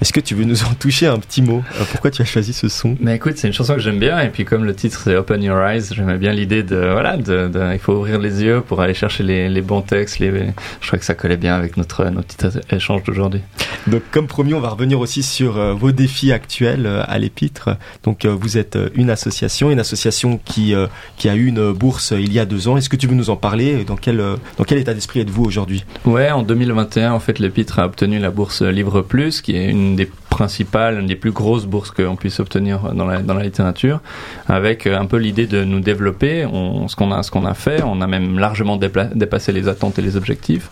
Est-ce 0.00 0.12
que 0.12 0.18
tu 0.18 0.34
veux 0.34 0.42
nous 0.42 0.64
en 0.64 0.74
toucher 0.74 1.06
un 1.06 1.18
petit 1.20 1.42
mot? 1.42 1.62
Euh, 1.80 1.84
Pourquoi 1.92 2.10
tu 2.10 2.22
as 2.22 2.24
choisi 2.24 2.52
ce 2.52 2.68
son? 2.68 2.96
Mais 2.98 3.14
écoute, 3.14 3.34
c'est 3.36 3.46
une 3.46 3.52
chanson 3.52 3.74
que 3.74 3.80
j'aime 3.80 4.00
bien, 4.00 4.20
et 4.20 4.30
puis 4.30 4.44
comme 4.44 4.64
le 4.64 4.74
titre 4.74 5.00
c'est 5.04 5.14
Open 5.14 5.40
Your 5.44 5.60
Eyes, 5.62 5.82
j'aimais 5.92 6.18
bien 6.18 6.32
l'idée 6.32 6.64
de, 6.64 6.74
voilà, 6.76 7.16
de, 7.16 7.46
de- 7.46 7.72
il 7.72 7.78
faut 7.78 7.92
ouvrir 7.92 8.18
les 8.18 8.42
yeux 8.42 8.62
pour 8.62 8.80
aller 8.80 8.94
chercher 8.94 9.22
les, 9.22 9.48
les 9.48 9.62
bons 9.62 9.82
textes, 9.82 10.18
les, 10.18 10.32
je 10.80 10.86
crois 10.88 10.98
que 10.98 11.04
ça 11.04 11.14
collait 11.14 11.36
bien 11.36 11.54
avec 11.54 11.76
notre, 11.76 12.04
notre 12.06 12.34
petit 12.34 12.58
échange 12.74 13.04
d'aujourd'hui. 13.04 13.40
Donc, 13.86 14.02
comme 14.10 14.26
promis, 14.26 14.54
on 14.54 14.60
va 14.60 14.70
revenir 14.70 14.98
aussi 14.98 15.22
sur 15.22 15.56
euh, 15.58 15.72
vos 15.72 15.92
défis 15.92 16.32
actuels 16.32 16.86
euh, 16.86 17.04
à 17.06 17.18
l'Épître. 17.18 17.68
Donc, 18.02 18.26
vous 18.26 18.58
êtes 18.58 18.76
une 18.96 19.10
association, 19.10 19.70
une 19.70 19.78
association 19.78 20.40
qui 20.44 20.74
qui 21.16 21.28
a 21.28 21.34
eu 21.36 21.46
une 21.46 21.72
bourse 21.72 22.12
il 22.16 22.32
y 22.32 22.38
a 22.40 22.44
deux 22.46 22.66
ans. 22.66 22.76
Est-ce 22.76 22.88
que 22.88 22.96
tu 22.96 23.06
veux 23.06 23.14
nous 23.14 23.30
en 23.30 23.36
parler? 23.36 23.84
Dans 23.84 23.96
quel 23.96 24.16
dans 24.56 24.64
quel 24.64 24.78
état 24.78 24.94
d'esprit 24.94 25.20
êtes-vous 25.20 25.43
aujourd'hui? 25.44 25.84
Ouais, 26.04 26.30
en 26.30 26.42
2021, 26.42 27.12
en 27.12 27.20
fait, 27.20 27.38
l'Épître 27.38 27.78
a 27.78 27.86
obtenu 27.86 28.18
la 28.18 28.30
bourse 28.30 28.62
Livre 28.62 29.02
Plus, 29.02 29.40
qui 29.40 29.56
est 29.56 29.70
une 29.70 29.96
des 29.96 30.06
principales, 30.38 30.98
une 31.00 31.06
des 31.06 31.16
plus 31.16 31.30
grosses 31.30 31.66
bourses 31.66 31.90
qu'on 31.92 32.16
puisse 32.16 32.40
obtenir 32.40 32.92
dans 32.94 33.06
la, 33.06 33.22
dans 33.22 33.34
la 33.34 33.44
littérature, 33.44 34.00
avec 34.48 34.86
euh, 34.86 34.98
un 34.98 35.06
peu 35.06 35.18
l'idée 35.18 35.46
de 35.46 35.62
nous 35.64 35.80
développer. 35.80 36.44
On, 36.44 36.88
ce 36.88 36.96
qu'on 36.96 37.12
a, 37.12 37.22
ce 37.22 37.30
qu'on 37.30 37.46
a 37.46 37.54
fait, 37.54 37.82
on 37.84 38.00
a 38.00 38.06
même 38.06 38.38
largement 38.38 38.76
dépassé 38.76 39.52
les 39.52 39.68
attentes 39.68 39.98
et 39.98 40.02
les 40.02 40.16
objectifs. 40.16 40.66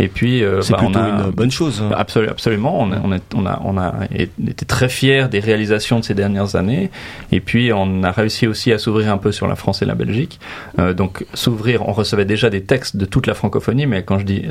Et 0.00 0.08
puis, 0.08 0.42
euh, 0.42 0.60
C'est 0.62 0.72
bah, 0.72 0.78
plutôt 0.78 0.98
on 0.98 1.02
a 1.02 1.08
une 1.26 1.30
bonne 1.30 1.50
chose. 1.50 1.82
Bah, 1.88 1.96
absolu- 2.04 2.28
absolument. 2.28 2.74
On 2.80 2.90
a, 2.92 2.96
on, 3.04 3.12
a, 3.12 3.18
on, 3.34 3.46
a, 3.46 3.60
on 3.64 3.78
a 3.78 3.92
été 4.12 4.66
très 4.66 4.88
fiers 4.88 5.28
des 5.30 5.40
réalisations 5.40 6.00
de 6.00 6.04
ces 6.04 6.14
dernières 6.14 6.56
années. 6.56 6.90
Et 7.30 7.40
puis, 7.40 7.72
on 7.72 8.02
a 8.02 8.10
réussi 8.10 8.46
aussi 8.48 8.72
à 8.72 8.78
s'ouvrir 8.78 9.12
un 9.12 9.18
peu 9.18 9.30
sur 9.32 9.46
la 9.46 9.54
France 9.54 9.80
et 9.82 9.86
la 9.86 9.94
Belgique. 9.94 10.40
Euh, 10.80 10.92
donc, 10.92 11.24
s'ouvrir, 11.34 11.88
on 11.88 11.92
recevait 11.92 12.24
déjà 12.24 12.50
des 12.50 12.62
textes 12.62 12.96
de 12.96 13.04
toute 13.04 13.26
la 13.28 13.34
francophonie, 13.34 13.86
mais 13.86 14.02
quand 14.02 14.18
je 14.18 14.24
dis 14.24 14.42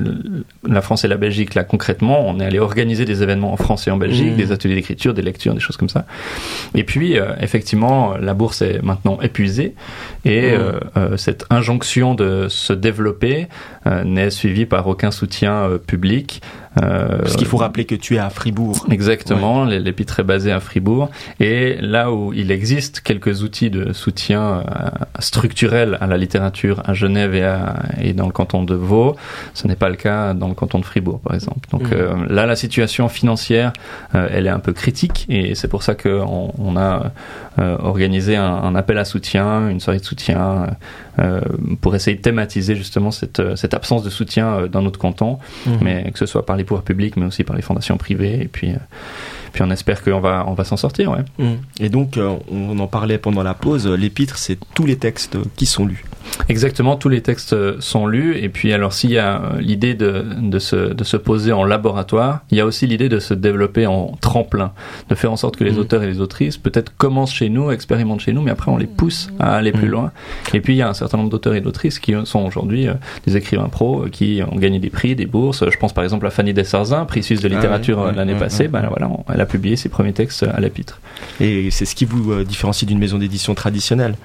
la 0.67 0.81
France 0.81 1.03
et 1.03 1.09
la 1.09 1.17
Belgique, 1.17 1.53
là, 1.55 1.63
concrètement, 1.63 2.25
on 2.27 2.39
est 2.39 2.45
allé 2.45 2.59
organiser 2.59 3.03
des 3.05 3.21
événements 3.23 3.51
en 3.51 3.57
France 3.57 3.85
et 3.87 3.91
en 3.91 3.97
Belgique, 3.97 4.13
Mmh. 4.23 4.37
des 4.37 4.52
ateliers 4.53 4.75
d'écriture, 4.75 5.13
des 5.13 5.21
lectures, 5.21 5.53
des 5.53 5.59
choses 5.59 5.77
comme 5.77 5.89
ça. 5.89 6.05
Et 6.75 6.83
puis, 6.83 7.17
euh, 7.17 7.33
effectivement, 7.39 8.15
la 8.17 8.33
bourse 8.33 8.61
est 8.61 8.81
maintenant 8.81 9.19
épuisée. 9.21 9.75
Et 10.25 10.53
Mmh. 10.53 10.61
euh, 10.61 10.79
euh, 10.97 11.17
cette 11.17 11.45
injonction 11.49 12.15
de 12.15 12.47
se 12.49 12.73
développer 12.73 13.47
n'est 14.05 14.29
suivie 14.29 14.65
par 14.65 14.87
aucun 14.87 15.11
soutien 15.11 15.69
public. 15.85 16.41
Euh, 16.81 17.19
Parce 17.19 17.35
qu'il 17.35 17.45
faut 17.45 17.57
rappeler 17.57 17.85
que 17.85 17.93
tu 17.95 18.15
es 18.15 18.17
à 18.19 18.29
Fribourg. 18.31 18.87
Exactement, 18.89 19.63
ouais. 19.65 19.79
l'épître 19.79 20.19
est 20.19 20.23
basé 20.23 20.51
à 20.51 20.59
Fribourg 20.59 21.09
et 21.39 21.77
là 21.81 22.11
où 22.11 22.33
il 22.33 22.49
existe 22.51 23.01
quelques 23.01 23.43
outils 23.43 23.69
de 23.69 23.93
soutien 23.93 24.41
euh, 24.41 24.63
structurel 25.19 25.97
à 26.01 26.07
la 26.07 26.17
littérature 26.17 26.81
à 26.85 26.93
Genève 26.93 27.35
et, 27.35 27.43
à, 27.43 27.75
et 28.01 28.13
dans 28.13 28.25
le 28.25 28.31
canton 28.31 28.63
de 28.63 28.75
Vaud, 28.75 29.15
ce 29.53 29.67
n'est 29.67 29.75
pas 29.75 29.89
le 29.89 29.95
cas 29.95 30.33
dans 30.33 30.47
le 30.47 30.55
canton 30.55 30.79
de 30.79 30.85
Fribourg 30.85 31.19
par 31.19 31.35
exemple. 31.35 31.67
Donc 31.71 31.83
Mhm. 31.83 31.89
euh, 31.93 32.13
là 32.29 32.45
la 32.45 32.55
situation 32.55 33.07
financière 33.09 33.71
euh, 34.15 34.27
elle 34.31 34.47
est 34.47 34.49
un 34.51 34.59
peu 34.59 34.73
critique 34.73 35.25
et 35.29 35.55
c'est 35.55 35.67
pour 35.67 35.83
ça 35.83 35.93
qu'on 35.95 36.53
on 36.57 36.75
a 36.77 37.11
euh, 37.59 37.77
organisé 37.79 38.35
un, 38.35 38.45
un, 38.45 38.73
appel 38.75 38.97
à 38.97 39.05
soutien, 39.05 39.69
une 39.69 39.79
soirée 39.79 39.99
de 39.99 40.05
soutien 40.05 40.67
pour 41.81 41.95
essayer 41.95 42.17
de 42.17 42.21
thématiser 42.21 42.75
justement 42.75 43.11
cette, 43.11 43.55
cette 43.55 43.73
absence 43.73 44.03
de 44.03 44.09
soutien 44.09 44.47
euh, 44.53 44.67
dans 44.67 44.81
notre 44.81 44.99
canton, 44.99 45.37
Mhm. 45.65 45.77
mais 45.81 46.11
que 46.11 46.19
ce 46.19 46.25
soit 46.25 46.45
par 46.45 46.55
les 46.57 46.63
pouvoirs 46.63 46.83
publics 46.83 47.15
mais 47.17 47.25
aussi 47.25 47.43
par 47.43 47.55
les 47.55 47.61
fondations 47.61 47.97
privées 47.97 48.41
et 48.41 48.47
puis 48.47 48.71
euh, 48.71 48.77
puis 49.51 49.61
on 49.61 49.69
espère 49.69 50.03
qu'on 50.03 50.19
va 50.19 50.43
on 50.47 50.53
va 50.53 50.63
s'en 50.63 50.77
sortir 50.77 51.11
ouais. 51.11 51.23
Mhm. 51.37 51.57
Et 51.79 51.89
donc 51.89 52.17
euh, 52.17 52.35
on 52.51 52.77
en 52.79 52.87
parlait 52.87 53.17
pendant 53.19 53.43
la 53.43 53.53
pause, 53.53 53.87
l'épître 53.87 54.37
c'est 54.37 54.57
tous 54.73 54.85
les 54.85 54.95
textes 54.97 55.37
qui 55.55 55.65
sont 55.67 55.85
lus. 55.85 56.03
Exactement, 56.49 56.95
tous 56.95 57.09
les 57.09 57.21
textes 57.21 57.55
sont 57.79 58.07
lus. 58.07 58.37
Et 58.37 58.49
puis, 58.49 58.73
alors, 58.73 58.93
s'il 58.93 59.11
y 59.11 59.17
a 59.17 59.41
l'idée 59.59 59.93
de, 59.93 60.25
de, 60.41 60.59
se, 60.59 60.93
de 60.93 61.03
se 61.03 61.17
poser 61.17 61.51
en 61.51 61.63
laboratoire, 61.63 62.41
il 62.51 62.57
y 62.57 62.61
a 62.61 62.65
aussi 62.65 62.87
l'idée 62.87 63.09
de 63.09 63.19
se 63.19 63.33
développer 63.33 63.87
en 63.87 64.17
tremplin, 64.19 64.71
de 65.09 65.15
faire 65.15 65.31
en 65.31 65.37
sorte 65.37 65.57
que 65.57 65.63
les 65.63 65.73
mmh. 65.73 65.79
auteurs 65.79 66.03
et 66.03 66.07
les 66.07 66.19
autrices 66.21 66.57
peut-être 66.57 66.95
commencent 66.97 67.33
chez 67.33 67.49
nous, 67.49 67.71
expérimentent 67.71 68.21
chez 68.21 68.33
nous, 68.33 68.41
mais 68.41 68.51
après 68.51 68.71
on 68.71 68.77
les 68.77 68.87
pousse 68.87 69.29
à 69.39 69.55
aller 69.55 69.71
plus 69.71 69.87
mmh. 69.87 69.91
loin. 69.91 70.11
Et 70.53 70.61
puis, 70.61 70.73
il 70.73 70.77
y 70.77 70.81
a 70.81 70.89
un 70.89 70.93
certain 70.93 71.17
nombre 71.17 71.29
d'auteurs 71.29 71.55
et 71.55 71.61
d'autrices 71.61 71.99
qui 71.99 72.13
sont 72.25 72.45
aujourd'hui 72.45 72.87
euh, 72.87 72.93
des 73.25 73.37
écrivains 73.37 73.69
pros, 73.69 74.05
qui 74.11 74.41
ont 74.49 74.57
gagné 74.57 74.79
des 74.79 74.89
prix, 74.89 75.15
des 75.15 75.25
bourses. 75.25 75.69
Je 75.69 75.77
pense 75.77 75.93
par 75.93 76.03
exemple 76.03 76.25
à 76.27 76.29
Fanny 76.29 76.53
Dessarzin, 76.53 77.05
prix 77.05 77.23
suisse 77.23 77.41
de 77.41 77.47
littérature 77.47 77.99
ah, 77.99 78.07
ouais, 78.07 78.15
l'année 78.15 78.33
ouais, 78.33 78.39
passée. 78.39 78.67
Ben, 78.67 78.85
voilà, 78.89 79.09
on, 79.09 79.23
elle 79.31 79.41
a 79.41 79.45
publié 79.45 79.75
ses 79.75 79.89
premiers 79.89 80.13
textes 80.13 80.43
à 80.43 80.59
l'épître. 80.59 80.99
Et 81.39 81.71
c'est 81.71 81.85
ce 81.85 81.95
qui 81.95 82.05
vous 82.05 82.31
euh, 82.31 82.43
différencie 82.43 82.87
d'une 82.87 82.99
maison 82.99 83.17
d'édition 83.17 83.53
traditionnelle. 83.55 84.15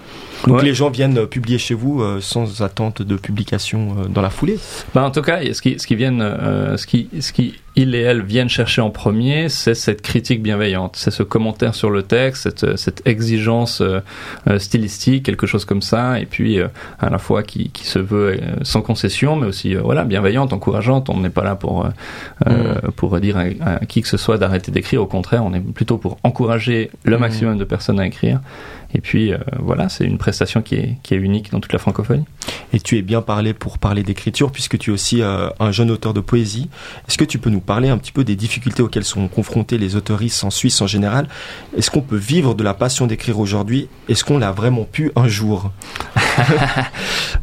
Donc 0.46 0.62
les 0.62 0.74
gens 0.74 0.88
viennent 0.90 1.26
publier 1.26 1.58
chez 1.58 1.74
vous 1.74 1.87
euh, 2.00 2.20
sans 2.20 2.62
attente 2.62 3.02
de 3.02 3.16
publication 3.16 3.96
euh, 3.98 4.08
dans 4.08 4.22
la 4.22 4.30
foulée. 4.30 4.58
Bah, 4.94 5.04
En 5.04 5.10
tout 5.10 5.22
cas, 5.22 5.40
ce 5.52 5.60
qui, 5.62 5.78
ce 5.78 5.86
qui 5.86 5.96
viennent, 5.96 6.22
euh, 6.22 6.76
ce 6.76 6.86
qui, 6.86 7.08
ce 7.20 7.32
qui 7.32 7.54
il 7.78 7.94
et 7.94 8.00
elle 8.00 8.22
viennent 8.22 8.48
chercher 8.48 8.80
en 8.80 8.90
premier, 8.90 9.48
c'est 9.48 9.74
cette 9.74 10.02
critique 10.02 10.42
bienveillante, 10.42 10.96
c'est 10.96 11.10
ce 11.10 11.22
commentaire 11.22 11.74
sur 11.74 11.90
le 11.90 12.02
texte, 12.02 12.42
cette, 12.42 12.76
cette 12.76 13.06
exigence 13.06 13.80
euh, 13.80 14.00
euh, 14.48 14.58
stylistique, 14.58 15.24
quelque 15.24 15.46
chose 15.46 15.64
comme 15.64 15.82
ça, 15.82 16.18
et 16.18 16.26
puis 16.26 16.58
à 16.98 17.08
la 17.08 17.18
fois 17.18 17.42
qui, 17.42 17.70
qui 17.70 17.86
se 17.86 17.98
veut 17.98 18.40
sans 18.62 18.82
concession, 18.82 19.36
mais 19.36 19.46
aussi 19.46 19.74
voilà 19.74 20.04
bienveillante, 20.04 20.52
encourageante. 20.52 21.08
On 21.08 21.20
n'est 21.20 21.30
pas 21.30 21.44
là 21.44 21.54
pour 21.54 21.86
mm. 22.44 22.90
pour 22.96 23.20
dire 23.20 23.36
à, 23.38 23.86
qui 23.86 24.02
que 24.02 24.08
ce 24.08 24.16
soit 24.16 24.38
d'arrêter 24.38 24.70
d'écrire. 24.72 25.02
Au 25.02 25.06
contraire, 25.06 25.44
on 25.44 25.54
est 25.54 25.60
plutôt 25.60 25.98
pour 25.98 26.18
encourager 26.24 26.90
le 27.04 27.16
mm. 27.16 27.20
maximum 27.20 27.58
de 27.58 27.64
personnes 27.64 28.00
à 28.00 28.06
écrire. 28.06 28.40
Et 28.94 29.00
puis 29.00 29.32
euh, 29.32 29.38
voilà, 29.58 29.88
c'est 29.88 30.04
une 30.04 30.18
prestation 30.18 30.62
qui 30.62 30.76
est, 30.76 30.96
qui 31.02 31.14
est 31.14 31.18
unique 31.18 31.50
dans 31.50 31.60
toute 31.60 31.72
la 31.72 31.78
francophonie. 31.78 32.24
Et 32.72 32.80
tu 32.80 32.96
es 32.96 33.02
bien 33.02 33.20
parlé 33.20 33.52
pour 33.52 33.78
parler 33.78 34.02
d'écriture, 34.02 34.50
puisque 34.50 34.78
tu 34.78 34.90
es 34.90 34.92
aussi 34.92 35.22
euh, 35.22 35.48
un 35.60 35.72
jeune 35.72 35.90
auteur 35.90 36.14
de 36.14 36.20
poésie. 36.20 36.70
Est-ce 37.06 37.18
que 37.18 37.24
tu 37.24 37.38
peux 37.38 37.50
nous 37.50 37.60
parler 37.68 37.88
un 37.88 37.98
petit 37.98 38.12
peu 38.12 38.24
des 38.24 38.34
difficultés 38.34 38.82
auxquelles 38.82 39.04
sont 39.04 39.28
confrontés 39.28 39.78
les 39.78 39.94
autoristes 39.94 40.42
en 40.42 40.50
Suisse 40.50 40.80
en 40.80 40.86
général 40.86 41.28
Est-ce 41.76 41.90
qu'on 41.90 42.00
peut 42.00 42.16
vivre 42.16 42.54
de 42.54 42.64
la 42.64 42.74
passion 42.74 43.06
d'écrire 43.06 43.38
aujourd'hui? 43.38 43.88
Est-ce 44.08 44.24
qu'on 44.24 44.38
l'a 44.38 44.50
vraiment 44.50 44.84
pu 44.84 45.12
un 45.14 45.28
jour? 45.28 45.70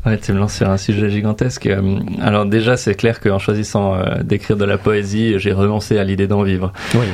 Ouais, 0.06 0.20
tu 0.20 0.34
me 0.34 0.38
lances 0.38 0.56
sur 0.56 0.70
un 0.70 0.78
sujet 0.78 1.10
gigantesque. 1.10 1.66
Euh, 1.66 2.00
alors 2.22 2.46
déjà, 2.46 2.78
c'est 2.78 2.94
clair 2.94 3.20
qu'en 3.20 3.40
choisissant 3.40 3.98
d'écrire 4.24 4.56
de 4.56 4.66
la 4.66 4.78
poésie, 4.78 5.38
j'ai 5.38 5.52
renoncé 5.52 5.98
à 5.98 6.04
l'idée 6.04 6.28
d'en 6.28 6.44
vivre. 6.44 6.72
Oui. 6.94 7.06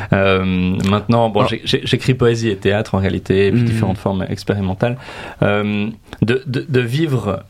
maintenant, 0.89 1.29
bon, 1.29 1.45
j'écris 1.63 2.13
poésie 2.13 2.49
et 2.49 2.57
théâtre 2.57 2.95
en 2.95 2.99
réalité, 2.99 3.47
et 3.47 3.51
puis 3.51 3.61
hmm. 3.61 3.65
différentes 3.65 3.97
formes 3.97 4.25
expérimentale, 4.29 4.97
euh, 5.41 5.87
de, 6.21 6.43
de, 6.45 6.65
de, 6.67 6.79
vivre 6.79 7.43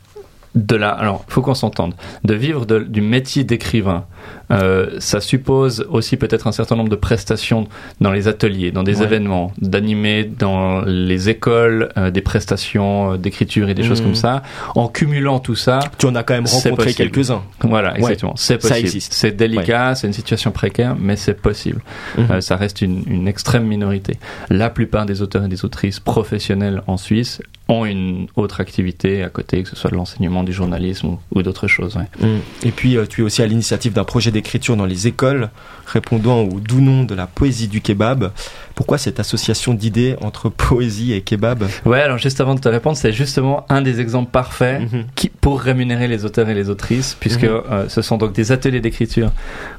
de 0.55 0.75
la. 0.75 0.89
Alors, 0.89 1.23
faut 1.27 1.41
qu'on 1.41 1.53
s'entende. 1.53 1.93
De 2.23 2.33
vivre 2.33 2.65
de, 2.65 2.79
du 2.79 3.01
métier 3.01 3.43
d'écrivain, 3.43 4.05
euh, 4.51 4.97
ça 4.99 5.21
suppose 5.21 5.85
aussi 5.89 6.17
peut-être 6.17 6.47
un 6.47 6.51
certain 6.51 6.75
nombre 6.75 6.89
de 6.89 6.95
prestations 6.95 7.67
dans 8.01 8.11
les 8.11 8.27
ateliers, 8.27 8.71
dans 8.71 8.83
des 8.83 9.01
événements, 9.01 9.53
d'animer 9.61 10.25
dans 10.25 10.81
les 10.81 11.29
écoles 11.29 11.89
euh, 11.97 12.11
des 12.11 12.21
prestations 12.21 13.13
euh, 13.13 13.17
d'écriture 13.17 13.69
et 13.69 13.73
des 13.73 13.83
choses 13.83 14.01
comme 14.01 14.15
ça. 14.15 14.43
En 14.75 14.87
cumulant 14.87 15.39
tout 15.39 15.55
ça, 15.55 15.79
tu 15.97 16.05
en 16.05 16.15
as 16.15 16.23
quand 16.23 16.33
même 16.33 16.47
rencontré 16.47 16.93
quelques-uns. 16.93 17.43
Voilà, 17.61 17.97
exactement. 17.97 18.33
C'est 18.35 18.57
possible. 18.57 19.01
C'est 19.01 19.35
délicat, 19.35 19.95
c'est 19.95 20.07
une 20.07 20.13
situation 20.13 20.51
précaire, 20.51 20.95
mais 20.99 21.15
c'est 21.15 21.33
possible. 21.41 21.81
Mmh. 22.17 22.41
ça 22.41 22.55
reste 22.55 22.81
une, 22.81 23.03
une 23.07 23.27
extrême 23.27 23.65
minorité. 23.65 24.17
La 24.49 24.69
plupart 24.69 25.05
des 25.05 25.21
auteurs 25.21 25.45
et 25.45 25.47
des 25.47 25.63
autrices 25.63 25.99
professionnels 25.99 26.81
en 26.87 26.97
Suisse 26.97 27.41
ont 27.71 27.85
une 27.85 28.27
autre 28.35 28.61
activité 28.61 29.23
à 29.23 29.29
côté, 29.29 29.63
que 29.63 29.69
ce 29.69 29.75
soit 29.75 29.89
de 29.89 29.95
l'enseignement, 29.95 30.43
du 30.43 30.53
journalisme 30.53 31.17
ou, 31.33 31.41
d'autres 31.41 31.67
choses. 31.67 31.97
Mmh. 32.19 32.27
Et 32.63 32.71
puis, 32.71 32.97
tu 33.09 33.21
es 33.21 33.23
aussi 33.23 33.41
à 33.41 33.47
l'initiative 33.47 33.93
d'un 33.93 34.03
projet 34.03 34.31
d'écriture 34.31 34.75
dans 34.75 34.85
les 34.85 35.07
écoles, 35.07 35.49
répondant 35.91 36.41
au 36.41 36.59
doux 36.59 36.81
nom 36.81 37.03
de 37.03 37.15
la 37.15 37.27
poésie 37.27 37.67
du 37.67 37.81
kebab. 37.81 38.31
Pourquoi 38.75 38.97
cette 38.97 39.19
association 39.19 39.73
d'idées 39.73 40.15
entre 40.21 40.49
poésie 40.67 41.13
et 41.13 41.21
kebab? 41.21 41.63
Ouais, 41.85 42.01
alors 42.01 42.17
juste 42.17 42.41
avant 42.41 42.55
de 42.55 42.59
te 42.59 42.69
répondre, 42.69 42.97
c'est 42.97 43.13
justement 43.13 43.65
un 43.69 43.81
des 43.81 43.99
exemples 43.99 44.31
parfaits 44.31 44.81
mhm. 44.81 45.05
qui, 45.15 45.29
pour 45.29 45.61
rémunérer 45.61 46.07
les 46.07 46.25
auteurs 46.25 46.49
et 46.49 46.53
les 46.53 46.69
autrices, 46.69 47.15
puisque 47.19 47.43
mhm. 47.43 47.61
euh, 47.71 47.89
ce 47.89 48.01
sont 48.01 48.17
donc 48.17 48.33
des 48.33 48.51
ateliers 48.51 48.79
d'écriture 48.79 49.31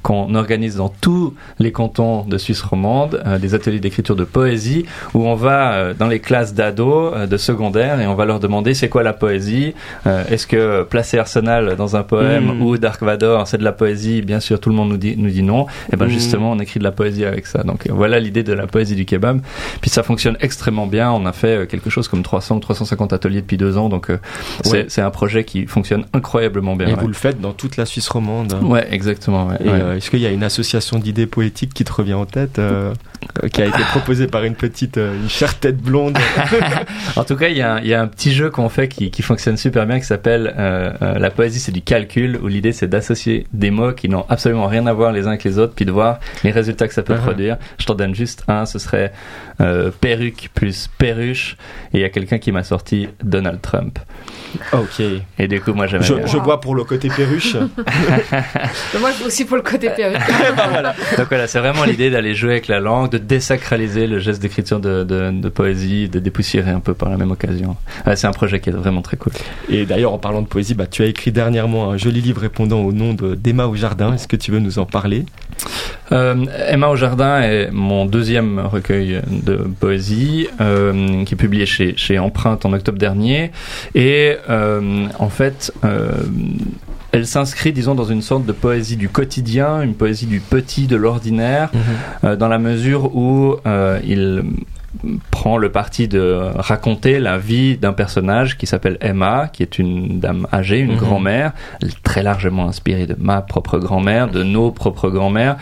qu'on 0.02 0.34
organise 0.34 0.76
dans 0.76 0.88
tous 0.88 1.34
les 1.58 1.72
cantons 1.72 2.24
de 2.24 2.38
Suisse 2.38 2.62
romande, 2.62 3.22
euh, 3.26 3.38
des 3.38 3.54
ateliers 3.54 3.80
d'écriture 3.80 4.16
de 4.16 4.24
poésie, 4.24 4.84
où 5.14 5.26
on 5.26 5.34
va 5.34 5.72
euh, 5.72 5.94
dans 5.94 6.08
les 6.08 6.20
classes 6.20 6.54
d'ados, 6.54 7.28
de 7.28 7.36
secondaire, 7.36 7.81
et 7.82 8.06
on 8.06 8.14
va 8.14 8.24
leur 8.24 8.40
demander 8.40 8.74
c'est 8.74 8.88
quoi 8.88 9.02
la 9.02 9.12
poésie 9.12 9.74
Est-ce 10.06 10.46
que 10.46 10.82
placer 10.82 11.18
Arsenal 11.18 11.76
dans 11.76 11.96
un 11.96 12.02
poème 12.02 12.56
mhm. 12.56 12.62
ou 12.62 12.78
Dark 12.78 13.02
Vador, 13.02 13.46
c'est 13.46 13.58
de 13.58 13.64
la 13.64 13.72
poésie 13.72 14.22
Bien 14.22 14.40
sûr, 14.40 14.60
tout 14.60 14.70
le 14.70 14.74
monde 14.74 14.90
nous 14.90 14.96
dit, 14.96 15.14
nous 15.16 15.30
dit 15.30 15.42
non. 15.42 15.66
Et 15.92 15.96
ben 15.96 16.08
justement, 16.08 16.52
on 16.52 16.58
écrit 16.58 16.78
de 16.78 16.84
la 16.84 16.92
poésie 16.92 17.24
avec 17.24 17.46
ça. 17.46 17.62
Donc 17.62 17.88
voilà 17.88 18.18
l'idée 18.18 18.42
de 18.42 18.52
la 18.52 18.66
poésie 18.66 18.94
du 18.94 19.04
kebab. 19.04 19.40
Puis 19.80 19.90
ça 19.90 20.02
fonctionne 20.02 20.36
extrêmement 20.40 20.86
bien. 20.86 21.10
On 21.10 21.26
a 21.26 21.32
fait 21.32 21.56
euh, 21.56 21.66
quelque 21.66 21.90
chose 21.90 22.08
comme 22.08 22.22
300 22.22 22.60
350 22.60 23.12
ateliers 23.12 23.40
depuis 23.40 23.56
deux 23.56 23.76
ans. 23.76 23.88
Donc 23.88 24.10
euh, 24.10 24.18
c'est 24.62 25.00
un 25.00 25.10
projet 25.10 25.44
qui 25.44 25.66
fonctionne 25.66 26.04
incroyablement 26.12 26.76
bien. 26.76 26.88
Et 26.88 26.94
vous 26.94 27.08
le 27.08 27.14
faites 27.14 27.40
dans 27.40 27.52
toute 27.52 27.76
la 27.76 27.86
Suisse 27.86 28.08
romande. 28.08 28.56
Ouais, 28.62 28.86
exactement. 28.90 29.48
Euh, 29.60 29.96
est-ce 29.96 30.10
qu'il 30.10 30.20
y 30.20 30.26
a 30.26 30.30
une 30.30 30.44
association 30.44 30.98
d'idées 30.98 31.26
poétiques 31.26 31.74
qui 31.74 31.84
te 31.84 31.92
revient 31.92 32.14
en 32.14 32.26
tête 32.26 32.60
qui 33.52 33.62
a 33.62 33.66
été 33.66 33.78
proposée 33.90 34.26
par 34.26 34.44
une 34.44 34.54
petite, 34.54 34.96
une 34.96 35.28
chère 35.28 35.58
tête 35.58 35.78
blonde? 35.78 36.18
en 37.16 37.24
tout 37.24 37.36
cas, 37.36 37.48
il 37.48 37.56
y, 37.56 37.62
a 37.62 37.71
un, 37.74 37.80
y 37.80 37.94
a 37.94 38.00
un 38.00 38.06
petit 38.06 38.32
jeu 38.32 38.50
qu'on 38.50 38.68
fait 38.68 38.88
qui, 38.88 39.10
qui, 39.10 39.22
fonctionne 39.22 39.56
super 39.56 39.86
bien 39.86 39.98
qui 39.98 40.06
s'appelle 40.06 40.54
la 41.00 41.30
poésie, 41.30 41.60
c'est 41.60 41.72
du 41.72 41.82
calcul 41.82 42.38
où 42.42 42.48
l'idée 42.48 42.72
c'est 42.72 42.88
d'associer 42.88 43.46
des 43.52 43.70
mots 43.70 43.92
qui 43.92 44.08
n'ont 44.08 44.24
absolument 44.28 44.66
rien 44.66 44.86
à 44.86 44.92
voir 44.92 45.12
les 45.12 45.26
uns 45.26 45.30
avec 45.30 45.44
les 45.44 45.58
autres, 45.58 45.74
puis 45.74 45.84
de 45.84 45.92
voir 45.92 46.18
les 46.44 46.50
résultats 46.50 46.88
que 46.88 46.94
ça 46.94 47.02
peut 47.02 47.14
uh-huh. 47.14 47.22
produire. 47.22 47.56
Je 47.78 47.86
t'en 47.86 47.94
donne 47.94 48.14
juste 48.14 48.44
un 48.48 48.66
ce 48.66 48.78
serait 48.78 49.12
euh, 49.60 49.90
perruque 49.90 50.50
plus 50.54 50.88
perruche. 50.98 51.56
Et 51.92 51.98
il 51.98 52.00
y 52.00 52.04
a 52.04 52.08
quelqu'un 52.08 52.38
qui 52.38 52.52
m'a 52.52 52.64
sorti 52.64 53.08
Donald 53.22 53.60
Trump. 53.60 53.98
Ok. 54.72 55.02
Et 55.38 55.48
du 55.48 55.60
coup, 55.60 55.72
moi, 55.72 55.86
j'aime 55.86 56.02
je, 56.02 56.14
je 56.26 56.36
vois 56.36 56.60
pour 56.60 56.74
le 56.74 56.84
côté 56.84 57.08
perruche. 57.08 57.56
moi, 59.00 59.10
aussi 59.24 59.44
pour 59.44 59.56
le 59.56 59.62
côté 59.62 59.90
perruche. 59.90 60.22
Ben, 60.56 60.94
Donc 61.16 61.28
voilà, 61.28 61.46
c'est 61.46 61.58
vraiment 61.58 61.84
l'idée 61.84 62.10
d'aller 62.10 62.34
jouer 62.34 62.52
avec 62.52 62.68
la 62.68 62.80
langue, 62.80 63.10
de 63.10 63.18
désacraliser 63.18 64.06
le 64.06 64.18
geste 64.18 64.42
d'écriture 64.42 64.80
de, 64.80 65.04
de, 65.04 65.48
poésie, 65.48 66.08
de 66.08 66.18
dépoussiérer 66.18 66.70
un 66.70 66.80
peu 66.80 66.94
par 66.94 67.08
la 67.08 67.16
même 67.16 67.30
occasion. 67.30 67.51
C'est 68.14 68.26
un 68.26 68.32
projet 68.32 68.60
qui 68.60 68.70
est 68.70 68.72
vraiment 68.72 69.02
très 69.02 69.16
cool. 69.16 69.32
Et 69.68 69.86
d'ailleurs, 69.86 70.12
en 70.12 70.18
parlant 70.18 70.42
de 70.42 70.46
poésie, 70.46 70.74
bah, 70.74 70.86
tu 70.86 71.02
as 71.02 71.06
écrit 71.06 71.32
dernièrement 71.32 71.90
un 71.90 71.96
joli 71.96 72.20
livre 72.20 72.40
répondant 72.40 72.80
au 72.80 72.92
nom 72.92 73.14
d'Emma 73.14 73.66
au 73.66 73.74
jardin. 73.74 74.14
Est-ce 74.14 74.28
que 74.28 74.36
tu 74.36 74.50
veux 74.50 74.60
nous 74.60 74.78
en 74.78 74.86
parler? 74.86 75.24
Euh, 76.10 76.44
Emma 76.68 76.88
au 76.88 76.96
jardin 76.96 77.40
est 77.40 77.70
mon 77.70 78.04
deuxième 78.04 78.58
recueil 78.58 79.22
de 79.30 79.56
poésie 79.80 80.48
euh, 80.60 81.24
qui 81.24 81.34
est 81.34 81.36
publié 81.36 81.64
chez, 81.64 81.96
chez 81.96 82.18
Empreinte 82.18 82.66
en 82.66 82.72
octobre 82.72 82.98
dernier. 82.98 83.50
Et 83.94 84.36
euh, 84.50 85.06
en 85.18 85.28
fait, 85.28 85.72
elle 87.12 87.26
s'inscrit, 87.26 87.72
disons, 87.72 87.94
dans 87.94 88.04
une 88.04 88.22
sorte 88.22 88.46
de 88.46 88.52
poésie 88.52 88.96
du 88.96 89.08
quotidien, 89.08 89.82
une 89.82 89.94
poésie 89.94 90.26
du 90.26 90.40
petit, 90.40 90.86
de 90.86 90.96
l'ordinaire, 90.96 91.70
mhm. 92.22 92.36
dans 92.36 92.48
la 92.48 92.58
mesure 92.58 93.14
où 93.14 93.56
il 94.04 94.44
prend 95.30 95.56
le 95.58 95.70
parti 95.70 96.08
de 96.08 96.50
raconter 96.54 97.18
la 97.18 97.38
vie 97.38 97.76
d'un 97.76 97.92
personnage 97.92 98.56
qui 98.56 98.66
s'appelle 98.66 98.98
Emma, 99.00 99.48
qui 99.52 99.62
est 99.62 99.78
une 99.78 100.20
dame 100.20 100.46
âgée, 100.52 100.78
une 100.78 100.92
mhm. 100.92 100.98
grand-mère, 100.98 101.52
très 102.02 102.22
largement 102.22 102.68
inspirée 102.68 103.06
de 103.06 103.16
ma 103.18 103.42
propre 103.42 103.78
grand-mère, 103.78 104.28
de 104.28 104.42
nos 104.42 104.70
propres 104.70 105.10
grand-mères. 105.10 105.56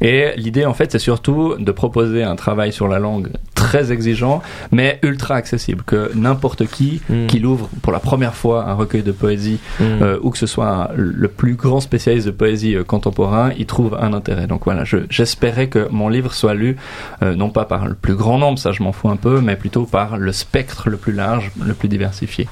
Et 0.00 0.30
l'idée, 0.36 0.64
en 0.64 0.74
fait, 0.74 0.92
c'est 0.92 0.98
surtout 0.98 1.56
de 1.58 1.72
proposer 1.72 2.22
un 2.22 2.36
travail 2.36 2.72
sur 2.72 2.88
la 2.88 2.98
langue 2.98 3.28
très 3.56 3.90
exigeant, 3.90 4.42
mais 4.70 5.00
ultra 5.02 5.34
accessible, 5.34 5.82
que 5.84 6.12
n'importe 6.14 6.66
qui 6.66 7.00
mhm. 7.08 7.26
qui 7.26 7.40
l'ouvre 7.40 7.68
pour 7.82 7.92
la 7.92 7.98
première 7.98 8.34
fois 8.34 8.68
un 8.68 8.74
recueil 8.74 9.02
de 9.02 9.10
poésie, 9.10 9.58
mhm. 9.80 10.02
euh, 10.02 10.18
ou 10.22 10.30
que 10.30 10.38
ce 10.38 10.46
soit 10.46 10.90
le 10.94 11.26
plus 11.26 11.54
grand 11.54 11.80
spécialiste 11.80 12.26
de 12.26 12.32
poésie 12.32 12.76
euh, 12.76 12.84
contemporain, 12.84 13.50
y 13.58 13.66
trouve 13.66 13.98
un 14.00 14.12
intérêt. 14.12 14.46
Donc 14.46 14.64
voilà, 14.64 14.84
j'espérais 15.10 15.68
que 15.68 15.88
mon 15.90 16.08
livre 16.08 16.32
soit 16.34 16.54
lu, 16.54 16.76
euh, 17.22 17.34
non 17.34 17.50
pas 17.50 17.64
par 17.64 17.86
le 17.86 17.94
plus 17.94 18.14
grand 18.14 18.38
nombre, 18.38 18.58
ça 18.58 18.70
je 18.70 18.82
m'en 18.82 18.92
fous 18.92 19.08
un 19.08 19.16
peu, 19.16 19.40
mais 19.40 19.56
plutôt 19.56 19.84
par 19.84 20.18
le 20.18 20.32
spectre 20.32 20.88
le 20.88 20.98
plus 20.98 21.12
large, 21.12 21.50
le 21.64 21.74
plus 21.74 21.88
diversifié. 21.88 22.46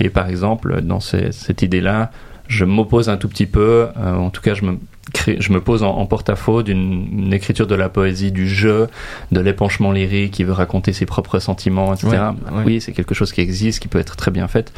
Et 0.00 0.08
par 0.08 0.28
exemple, 0.28 0.80
dans 0.80 1.00
cette 1.00 1.62
idée-là, 1.62 2.10
je 2.48 2.64
m'oppose 2.64 3.08
un 3.08 3.16
tout 3.16 3.28
petit 3.28 3.46
peu, 3.46 3.88
euh, 3.96 4.14
en 4.14 4.30
tout 4.30 4.42
cas 4.42 4.54
je 4.54 4.64
me, 4.64 4.78
je 5.38 5.52
me 5.52 5.60
pose 5.60 5.82
en, 5.82 6.06
porte-à-faux 6.06 6.62
d'une 6.62 7.32
écriture 7.32 7.66
de 7.66 7.74
la 7.74 7.88
poésie, 7.88 8.32
du 8.32 8.48
jeu, 8.48 8.88
de 9.32 9.40
l'épanchement 9.40 9.92
lyrique 9.92 10.32
qui 10.32 10.44
veut 10.44 10.52
raconter 10.52 10.92
ses 10.92 11.06
propres 11.06 11.38
sentiments, 11.38 11.94
etc. 11.94 12.16
Oui, 12.64 12.80
c'est 12.80 12.92
quelque 12.92 13.14
chose 13.14 13.32
qui 13.32 13.40
existe, 13.40 13.80
qui 13.80 13.88
peut 13.88 13.98
être 13.98 14.16
très 14.16 14.30
bien 14.30 14.48
fait. 14.48 14.72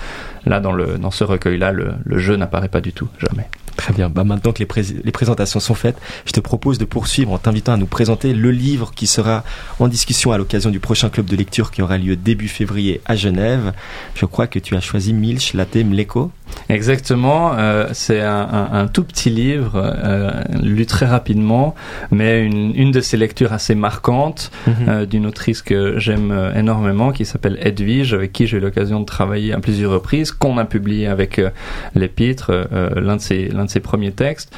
Là, 0.47 0.61
dans, 0.61 0.73
le, 0.73 0.99
dans 0.99 1.11
ce 1.11 1.25
recueil-là, 1.25 1.73
le, 1.73 1.93
le 2.05 2.19
jeu 2.19 2.37
n'apparaît 2.37 2.69
pas 2.69 2.81
du 2.81 2.93
tout, 2.93 3.09
jamais. 3.19 3.49
Très 3.79 3.93
bien. 3.93 4.11
Bah 4.11 4.25
maintenant 4.25 4.53
que 4.53 4.59
les, 4.59 4.83
les, 5.05 5.13
présentations 5.13 5.61
sont 5.61 5.75
faites, 5.75 5.97
je 6.27 6.33
te 6.33 6.41
propose 6.41 6.79
de 6.79 6.85
poursuivre 6.85 7.31
en 7.31 7.39
t'invitant 7.39 7.75
à 7.75 7.77
nous 7.77 7.87
présenter 7.87 8.35
le 8.35 8.51
livre 8.51 8.91
qui 8.93 9.07
sera 9.07 9.45
en 9.79 9.87
discussion 9.87 10.33
à 10.33 10.37
l'occasion 10.37 10.71
du 10.71 10.81
prochain 10.81 11.11
club 11.11 11.27
de 11.27 11.37
lecture 11.37 11.71
qui 11.71 11.81
aura 11.81 11.97
lieu 11.97 12.17
début 12.17 12.49
février 12.49 13.01
à 13.07 13.15
Genève. 13.15 13.73
Je 14.17 14.27
crois 14.27 14.49
que 14.49 14.59
tu 14.59 14.75
as 14.75 14.81
choisi 14.81 15.13
Milch, 15.13 15.55
Latte, 15.55 15.77
Mleko. 15.77 16.33
Exactement. 16.69 17.53
Euh, 17.57 17.89
c'est 17.93 18.21
un, 18.21 18.41
un, 18.41 18.69
un, 18.73 18.87
tout 18.89 19.05
petit 19.05 19.31
livre, 19.31 19.73
euh, 19.77 20.31
lu 20.63 20.85
très 20.87 21.07
rapidement, 21.07 21.75
mais 22.11 22.45
une, 22.45 22.75
une, 22.75 22.91
de 22.91 23.01
ces 23.01 23.17
lectures 23.17 23.53
assez 23.53 23.75
marquantes 23.75 24.51
mhm. 24.67 24.75
euh, 24.89 25.07
d'une 25.07 25.27
autrice 25.27 25.63
que 25.63 25.99
j'aime 25.99 26.31
euh, 26.31 26.55
énormément, 26.55 27.11
qui 27.13 27.25
s'appelle 27.25 27.59
Edwige, 27.63 28.13
avec 28.13 28.33
qui 28.33 28.47
j'ai 28.47 28.59
eu 28.59 28.61
l'occasion 28.61 29.01
de 29.01 29.07
travailler 29.07 29.55
à 29.55 29.61
plusieurs 29.61 29.93
reprises, 29.93 30.31
qu'on 30.31 30.59
a 30.59 30.67
publié 30.67 31.07
avec 31.07 31.39
euh, 31.39 31.51
l'épître, 31.95 32.53
l'un 32.97 33.17
de 33.17 33.21
ses 33.21 33.49
l'un 33.49 33.65
de 33.65 33.71
ses 33.71 33.81
premiers 33.81 34.13
textes, 34.13 34.55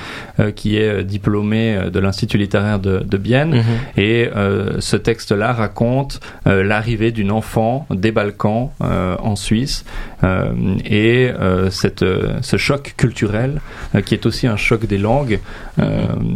qui 0.57 0.77
est 0.77 1.05
diplômé 1.05 1.79
de 1.93 1.99
l'Institut 2.01 2.39
littéraire 2.39 2.79
de, 2.79 2.99
de 2.99 3.17
Bienne, 3.17 3.57
mhm. 3.57 3.65
et 3.97 4.31
ce 4.79 4.97
texte-là 4.97 5.53
raconte 5.53 6.21
l'arrivée 6.45 7.13
d'une 7.13 7.31
enfant 7.31 7.87
des 7.91 8.13
Balkans 8.13 8.71
en 8.81 9.37
Suisse, 9.37 9.85
et 10.23 11.31
cette 11.71 12.00
cette, 12.01 12.45
ce 12.45 12.57
choc 12.57 12.95
culturel 12.97 13.61
qui 14.05 14.15
est 14.15 14.27
aussi 14.27 14.47
un 14.47 14.57
choc 14.57 14.87
des 14.87 14.99
langues. 14.99 15.41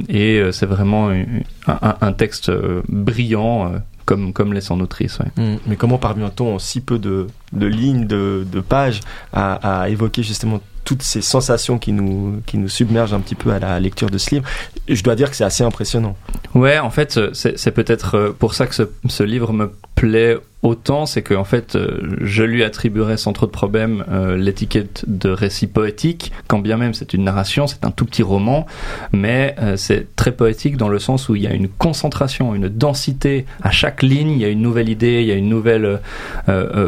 et 0.09 0.43
c'est 0.53 0.67
vraiment 0.67 1.11
un, 1.11 1.97
un, 2.01 2.13
texte 2.13 2.51
brillant 2.89 3.73
comme, 4.05 4.33
comme 4.33 4.53
les 4.53 4.61
sans 4.61 4.81
autrice. 4.81 5.19
Mmh. 5.37 5.55
mais 5.67 5.77
comment 5.77 5.99
parvient-on 5.99 6.55
en 6.55 6.59
si 6.59 6.81
peu 6.81 6.99
de, 6.99 7.27
de 7.53 7.67
lignes, 7.67 8.07
de, 8.07 8.47
de 8.51 8.61
pages, 8.61 9.01
à, 9.33 9.83
à, 9.83 9.89
évoquer 9.89 10.23
justement 10.23 10.61
toutes 10.85 11.03
ces 11.03 11.23
sensations 11.23 11.79
qui 11.79 11.93
nous, 11.93 12.43
qui 12.45 12.59
nous 12.59 12.69
submergent 12.69 13.15
un 13.15 13.21
petit 13.21 13.35
peu 13.35 13.51
à 13.51 13.59
la 13.59 13.81
lecture 13.81 14.11
de 14.11 14.19
ce 14.19 14.35
livre? 14.35 14.47
Je 14.89 15.03
dois 15.03 15.17
dire 15.17 15.31
que 15.31 15.37
c'est 15.37 15.45
assez 15.45 15.65
impressionnant. 15.65 16.17
Ouais, 16.55 16.79
en 16.79 16.91
fait, 16.91 17.19
c'est 17.33 17.73
peut-être 17.73 18.17
euh, 18.17 18.33
pour 18.33 18.55
ça 18.55 18.67
que 18.67 18.75
ce, 18.75 18.83
ce 19.09 19.23
livre 19.23 19.53
me 19.53 19.73
plaît 19.95 20.37
autant, 20.65 21.05
c'est 21.05 21.23
qu'en 21.23 21.45
fait, 21.45 21.77
euh, 21.77 22.17
je 22.23 22.43
lui 22.43 22.65
attribuerais 22.65 23.19
sans 23.19 23.35
trop 23.35 23.45
de 23.45 23.51
problème 23.51 24.03
euh, 24.11 24.37
l'étiquette 24.37 25.05
de 25.07 25.29
récit 25.29 25.67
poétique, 25.67 26.33
quand 26.49 26.59
bien 26.59 26.79
même 26.79 26.95
c'est 26.95 27.13
une 27.13 27.23
narration, 27.25 27.67
c'est 27.67 27.85
un 27.85 27.91
tout 27.91 28.07
petit 28.07 28.23
roman, 28.23 28.67
mais 29.13 29.55
euh, 29.61 29.77
c'est 29.77 30.17
très 30.17 30.33
poétique 30.33 30.79
dans 30.79 30.89
le 30.89 30.99
sens 30.99 31.29
où 31.29 31.37
il 31.37 31.43
y 31.43 31.47
a 31.47 31.53
une 31.53 31.69
concentration, 31.69 32.55
une 32.55 32.69
densité 32.69 33.45
à 33.63 33.71
chaque 33.71 34.03
ligne, 34.03 34.31
il 34.31 34.39
y 34.39 34.45
a 34.45 34.49
une 34.49 34.63
nouvelle 34.63 34.89
idée, 34.89 35.21
il 35.21 35.27
y 35.27 35.33
a 35.33 35.35
une 35.35 35.51
nouvelle 35.51 36.01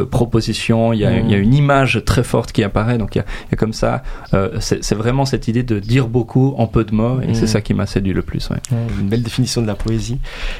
proposition, 0.09 0.91
il 0.91 0.99
y, 0.99 1.05
a, 1.05 1.15
il 1.15 1.29
y, 1.29 1.35
a, 1.35 1.37
une 1.37 1.53
image 1.53 2.01
très 2.03 2.23
forte 2.23 2.51
qui 2.51 2.63
apparaît, 2.63 2.97
donc 2.97 3.15
il 3.15 3.19
y 3.19 3.21
a, 3.21 3.25
il 3.47 3.51
y 3.51 3.53
a 3.53 3.57
comme 3.57 3.73
ça, 3.73 4.01
c'est 4.59 4.95
vraiment 4.95 5.25
cette 5.25 5.47
idée 5.47 5.63
de 5.63 5.79
dire 5.79 6.07
beaucoup 6.07 6.55
en 6.57 6.65
peu 6.65 6.83
de 6.83 6.95
mots, 6.95 7.21
et 7.21 7.35
c'est 7.35 7.43
mmh. 7.43 7.47
ça 7.47 7.61
qui 7.61 7.73
m'a 7.75 7.85
séduit 7.85 8.13
le 8.13 8.23
plus. 8.23 8.49
Ouais. 8.49 8.57
Une 8.99 9.07
belle 9.07 9.21
définition 9.21 9.61
de 9.61 9.67
la 9.67 9.75
poésie. 9.75 10.17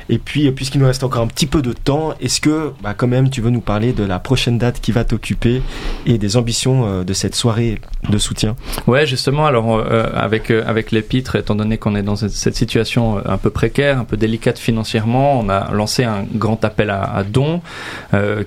Et 0.10 0.20
puis, 0.20 0.52
puisqu'il 0.52 0.80
nous 0.82 0.88
reste 0.88 1.04
encore 1.04 1.24
un 1.24 1.28
petit 1.28 1.48
peu 1.48 1.62
de 1.62 1.74
temps, 1.74 2.14
est-ce 2.22 2.40
que, 2.40 2.74
bah, 2.84 2.94
comme 2.94 3.07
même 3.08 3.30
tu 3.30 3.42
veux 3.42 3.50
nous 3.50 3.62
parler 3.62 3.94
de 3.94 4.04
la 4.04 4.20
prochaine 4.20 4.58
date 4.58 4.80
qui 4.82 4.92
va 4.92 5.04
t'occuper 5.04 5.62
et 6.06 6.18
des 6.18 6.38
ambitions 6.38 6.86
euh, 6.88 7.04
de 7.04 7.14
cette 7.14 7.36
soirée 7.36 7.80
de 8.10 8.18
soutien. 8.18 8.56
Ouais, 8.86 9.06
justement, 9.06 9.46
alors 9.46 9.78
euh, 9.78 10.06
avec 10.14 10.52
euh, 10.52 10.64
avec 10.66 10.92
l'épître, 10.92 11.36
étant 11.36 11.56
donné 11.56 11.78
qu'on 11.78 11.96
est 11.96 12.04
dans 12.04 12.16
cette 12.16 12.56
situation 12.56 13.22
un 13.26 13.38
peu 13.38 13.50
précaire, 13.50 14.00
un 14.00 14.04
peu 14.04 14.18
délicate 14.18 14.60
financièrement, 14.60 15.40
on 15.40 15.50
a 15.50 15.72
lancé 15.72 16.04
un 16.04 16.26
grand 16.34 16.64
appel 16.64 16.90
à, 16.90 17.24
dons 17.24 17.62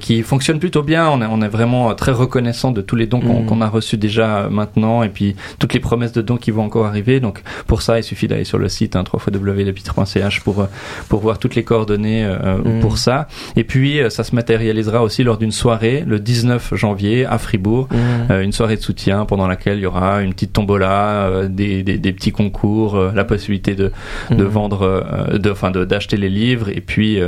qui 0.01 0.23
fonctionne 0.23 0.59
plutôt 0.59 0.83
bien. 0.83 1.09
On 1.09 1.23
est, 1.23 1.27
on 1.27 1.43
est 1.43 1.49
vraiment 1.49 1.95
très 1.95 2.13
reconnaissant 2.13 2.71
de 2.71 2.81
tous 2.81 2.97
les 2.97 3.07
dons 3.07 3.21
qu'on 3.21 3.57
mmh. 3.57 3.63
a 3.63 3.69
reçus 3.69 3.97
déjà 3.97 4.49
maintenant 4.51 5.03
et 5.03 5.09
puis 5.09 5.37
toutes 5.59 5.75
les 5.75 5.81
promesses 5.81 6.13
de 6.13 6.23
dons 6.23 6.37
qui 6.37 6.51
vont 6.51 6.65
encore 6.65 6.87
arriver. 6.87 7.21
Donc 7.21 7.43
pour 7.67 7.83
ça, 7.83 7.99
il 7.99 8.05
suffit 8.05 8.29
d'aller 8.29 8.45
sur 8.45 8.59
le 8.59 8.69
site 8.69 8.97
hein, 8.97 9.05
www.l'épître.ch 9.13 10.41
pour 10.41 10.67
pour 11.09 11.21
voir 11.21 11.39
toutes 11.39 11.55
les 11.55 11.65
coordonnées 11.65 12.27
mmh. 12.27 12.81
pour 12.81 12.99
ça. 12.99 13.29
Et 13.57 13.65
puis 13.65 14.01
ça 14.09 14.25
se 14.25 14.35
met 14.35 14.45
réalisera 14.57 15.03
aussi 15.03 15.25
lors 15.25 15.39
d'une 15.39 15.53
soirée 15.53 16.05
le 16.07 16.19
19 16.19 16.75
janvier 16.75 17.27
à 17.27 17.39
Fribourg, 17.39 17.89
mmh. 17.91 17.97
euh, 18.31 18.43
une 18.43 18.53
soirée 18.53 18.77
de 18.77 18.81
soutien 18.83 19.25
pendant 19.25 19.47
laquelle 19.47 19.79
il 19.79 19.83
y 19.83 19.87
aura 19.87 20.23
une 20.23 20.33
petite 20.33 20.53
tombola, 20.53 21.27
euh, 21.27 21.49
des, 21.49 21.83
des, 21.83 21.99
des, 21.99 22.13
petits 22.13 22.33
concours, 22.33 22.97
euh, 22.97 23.13
la 23.15 23.25
possibilité 23.25 23.75
de, 23.75 23.93
de 24.31 24.45
mmh. 24.45 24.49
vendre, 24.49 25.39
de, 25.39 25.51
enfin 25.51 25.71
d'acheter 25.71 26.17
les 26.17 26.29
livres 26.29 26.69
et 26.69 26.81
puis 26.81 27.19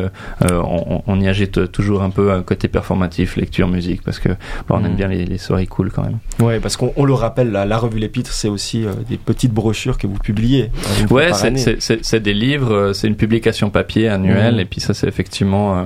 on, 0.40 1.02
on, 1.06 1.20
y 1.20 1.28
agite 1.28 1.70
toujours 1.70 2.02
un 2.02 2.11
peu 2.11 2.32
un 2.32 2.42
côté 2.42 2.68
performatif, 2.68 3.37
lecture, 3.37 3.68
musique 3.68 4.02
parce 4.02 4.18
que 4.18 4.28
bah, 4.28 4.37
on 4.70 4.85
aime 4.85 4.92
mmh. 4.92 4.96
bien 4.96 5.08
les, 5.08 5.24
les, 5.24 5.38
soirées 5.38 5.66
cool 5.66 5.90
quand 5.90 6.02
même. 6.02 6.18
Ouais, 6.40 6.61
parce 6.61 6.76
qu'on 6.76 7.04
le 7.04 7.14
rappelle, 7.14 7.50
la, 7.50 7.64
la 7.64 7.78
revue 7.78 7.98
L'Épître, 7.98 8.32
c'est 8.32 8.48
aussi 8.48 8.85
des 9.08 9.16
petites 9.16 9.52
brochures 9.52 9.98
que 9.98 10.06
vous 10.06 10.18
publiez. 10.18 10.70
Ouais, 11.11 11.30
c'est 11.32 12.22
des 12.22 12.35
livres, 12.35 12.92
c'est 12.94 13.06
une 13.06 13.16
publication 13.16 13.70
papier 13.70 14.08
annuelle 14.08 14.61
et 14.61 14.64
puis 14.64 14.80
ça 14.80 14.94
c'est 14.94 15.06
effectivement 15.06 15.85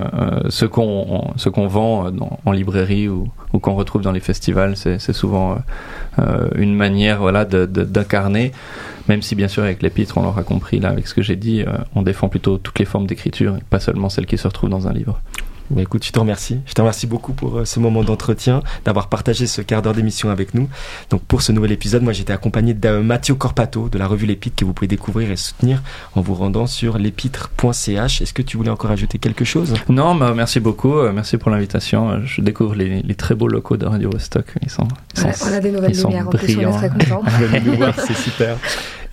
ce 0.49 0.65
qu'on 0.65 1.16
ce 1.35 1.49
qu'on 1.49 1.67
vend 1.67 2.11
en 2.45 2.51
librairie 2.51 3.07
ou, 3.07 3.29
qu'on 3.59 3.75
retrouve 3.75 4.01
dans 4.01 4.11
les 4.11 4.19
festivals, 4.19 4.75
c'est 4.77 5.13
souvent 5.13 5.53
euh, 5.53 5.55
euh, 6.19 6.49
une 6.55 6.75
manière 6.75 7.19
voilà, 7.19 7.45
d'incarner. 7.45 8.51
Même 9.07 9.21
si 9.21 9.35
bien 9.35 9.47
sûr 9.47 9.63
avec 9.63 9.81
l'épître, 9.81 10.17
on 10.17 10.23
l'aura 10.23 10.43
compris 10.43 10.79
là 10.79 10.89
avec 10.89 11.07
ce 11.07 11.13
que 11.13 11.21
j'ai 11.21 11.35
dit, 11.35 11.61
euh, 11.61 11.77
on 11.95 12.01
défend 12.01 12.29
plutôt 12.29 12.57
toutes 12.57 12.77
les 12.79 12.85
formes 12.85 13.07
d'écriture, 13.07 13.57
pas 13.69 13.79
seulement 13.79 14.09
celles 14.09 14.25
qui 14.25 14.37
se 14.37 14.47
retrouvent 14.47 14.69
dans 14.69 14.87
un 14.87 14.93
livre. 14.93 15.21
Bah, 15.69 15.81
écoute, 15.81 16.05
je 16.05 16.11
te 16.11 16.19
remercie. 16.19 16.59
Je 16.65 16.73
te 16.73 16.81
remercie 16.81 17.07
beaucoup 17.07 17.33
pour 17.33 17.59
euh, 17.59 17.65
ce 17.65 17.79
moment 17.79 18.03
d'entretien, 18.03 18.61
d'avoir 18.85 19.09
partagé 19.09 19.47
ce 19.47 19.61
quart 19.61 19.81
d'heure 19.81 19.93
d'émission 19.93 20.29
avec 20.29 20.53
nous. 20.53 20.69
Donc 21.09 21.21
pour 21.23 21.41
ce 21.41 21.51
nouvel 21.51 21.71
épisode, 21.71 22.03
moi 22.03 22.13
j'étais 22.13 22.33
accompagné 22.33 22.73
de 22.73 22.99
Mathieu 22.99 23.35
Corpato 23.35 23.89
de 23.89 23.97
la 23.97 24.07
revue 24.07 24.25
L'Épître 24.25 24.55
que 24.55 24.65
vous 24.65 24.73
pouvez 24.73 24.87
découvrir 24.87 25.31
et 25.31 25.35
soutenir 25.35 25.81
en 26.15 26.21
vous 26.21 26.33
rendant 26.33 26.67
sur 26.67 26.97
l'épître.ch. 26.97 28.21
Est-ce 28.21 28.33
que 28.33 28.41
tu 28.41 28.57
voulais 28.57 28.69
encore 28.69 28.91
ajouter 28.91 29.19
quelque 29.19 29.45
chose? 29.45 29.73
Non, 29.89 30.15
bah, 30.15 30.33
merci 30.35 30.59
beaucoup. 30.59 30.97
Euh, 30.97 31.11
merci 31.13 31.37
pour 31.37 31.51
l'invitation. 31.51 32.21
Je 32.25 32.41
découvre 32.41 32.75
les, 32.75 33.03
très 33.15 33.35
beaux 33.35 33.47
locaux 33.47 33.77
de 33.77 33.85
Radio 33.85 34.09
Rostock. 34.09 34.45
Ils 34.61 34.69
sont, 34.69 34.87
on 35.17 35.53
a 35.53 35.59
des 35.59 35.71
nouvelles 35.71 35.95
lumières. 35.95 36.27
En 36.27 36.31
plus, 36.31 36.57
on 36.57 36.61
est 36.61 36.71
très 36.71 36.89
contents. 36.89 37.23
c'est 38.07 38.17
super. 38.17 38.57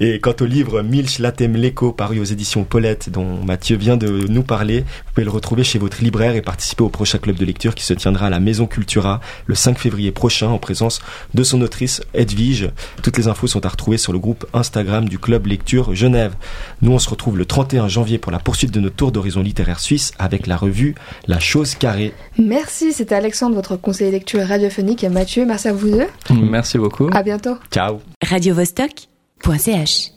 Et 0.00 0.20
quant 0.20 0.34
au 0.40 0.44
livre 0.44 0.82
Milch 0.82 1.18
Latem 1.18 1.56
Leko 1.56 1.92
paru 1.92 2.20
aux 2.20 2.24
éditions 2.24 2.64
Paulette 2.64 3.10
dont 3.10 3.42
Mathieu 3.44 3.76
vient 3.76 3.96
de 3.96 4.26
nous 4.28 4.42
parler, 4.42 4.80
vous 4.80 5.12
pouvez 5.14 5.24
le 5.24 5.30
retrouver 5.30 5.64
chez 5.64 5.78
votre 5.78 6.02
libraire 6.02 6.34
et 6.34 6.42
participer 6.42 6.82
au 6.82 6.88
prochain 6.88 7.18
club 7.18 7.36
de 7.36 7.44
lecture 7.44 7.74
qui 7.74 7.84
se 7.84 7.94
tiendra 7.94 8.26
à 8.26 8.30
la 8.30 8.40
Maison 8.40 8.66
Cultura 8.66 9.20
le 9.46 9.54
5 9.54 9.78
février 9.78 10.12
prochain 10.12 10.48
en 10.48 10.58
présence 10.58 11.00
de 11.32 11.42
son 11.42 11.62
autrice 11.62 12.02
Edwige. 12.12 12.70
Toutes 13.02 13.16
les 13.16 13.28
infos 13.28 13.46
sont 13.46 13.64
à 13.64 13.68
retrouver 13.68 13.96
sur 13.96 14.12
le 14.12 14.18
groupe 14.18 14.46
Instagram 14.52 15.08
du 15.08 15.18
club 15.18 15.46
lecture 15.46 15.94
Genève. 15.94 16.34
Nous 16.82 16.92
on 16.92 16.98
se 16.98 17.08
retrouve 17.08 17.38
le 17.38 17.46
31 17.46 17.88
janvier 17.88 18.18
pour 18.18 18.32
la 18.32 18.38
poursuite 18.38 18.72
de 18.72 18.80
notre 18.80 18.96
tour 18.96 19.12
d'horizon 19.12 19.42
littéraire 19.42 19.80
suisse 19.80 20.12
avec 20.18 20.46
la 20.46 20.56
revue 20.56 20.94
La 21.26 21.38
Chose 21.38 21.74
Carrée. 21.74 22.12
Merci, 22.38 22.92
c'était 22.92 23.14
Alexandre, 23.14 23.54
votre 23.54 23.76
conseiller 23.76 24.10
lecture 24.10 24.46
radiophonique 24.46 25.04
et 25.04 25.08
Mathieu, 25.08 25.46
merci 25.46 25.68
à 25.68 25.72
vous 25.72 25.90
deux. 25.90 26.06
Merci 26.34 26.78
beaucoup. 26.78 27.08
À 27.12 27.22
bientôt. 27.22 27.56
Ciao. 27.70 28.00
Radio 28.22 28.54
Vostok 28.54 29.13
.ch 29.44 30.13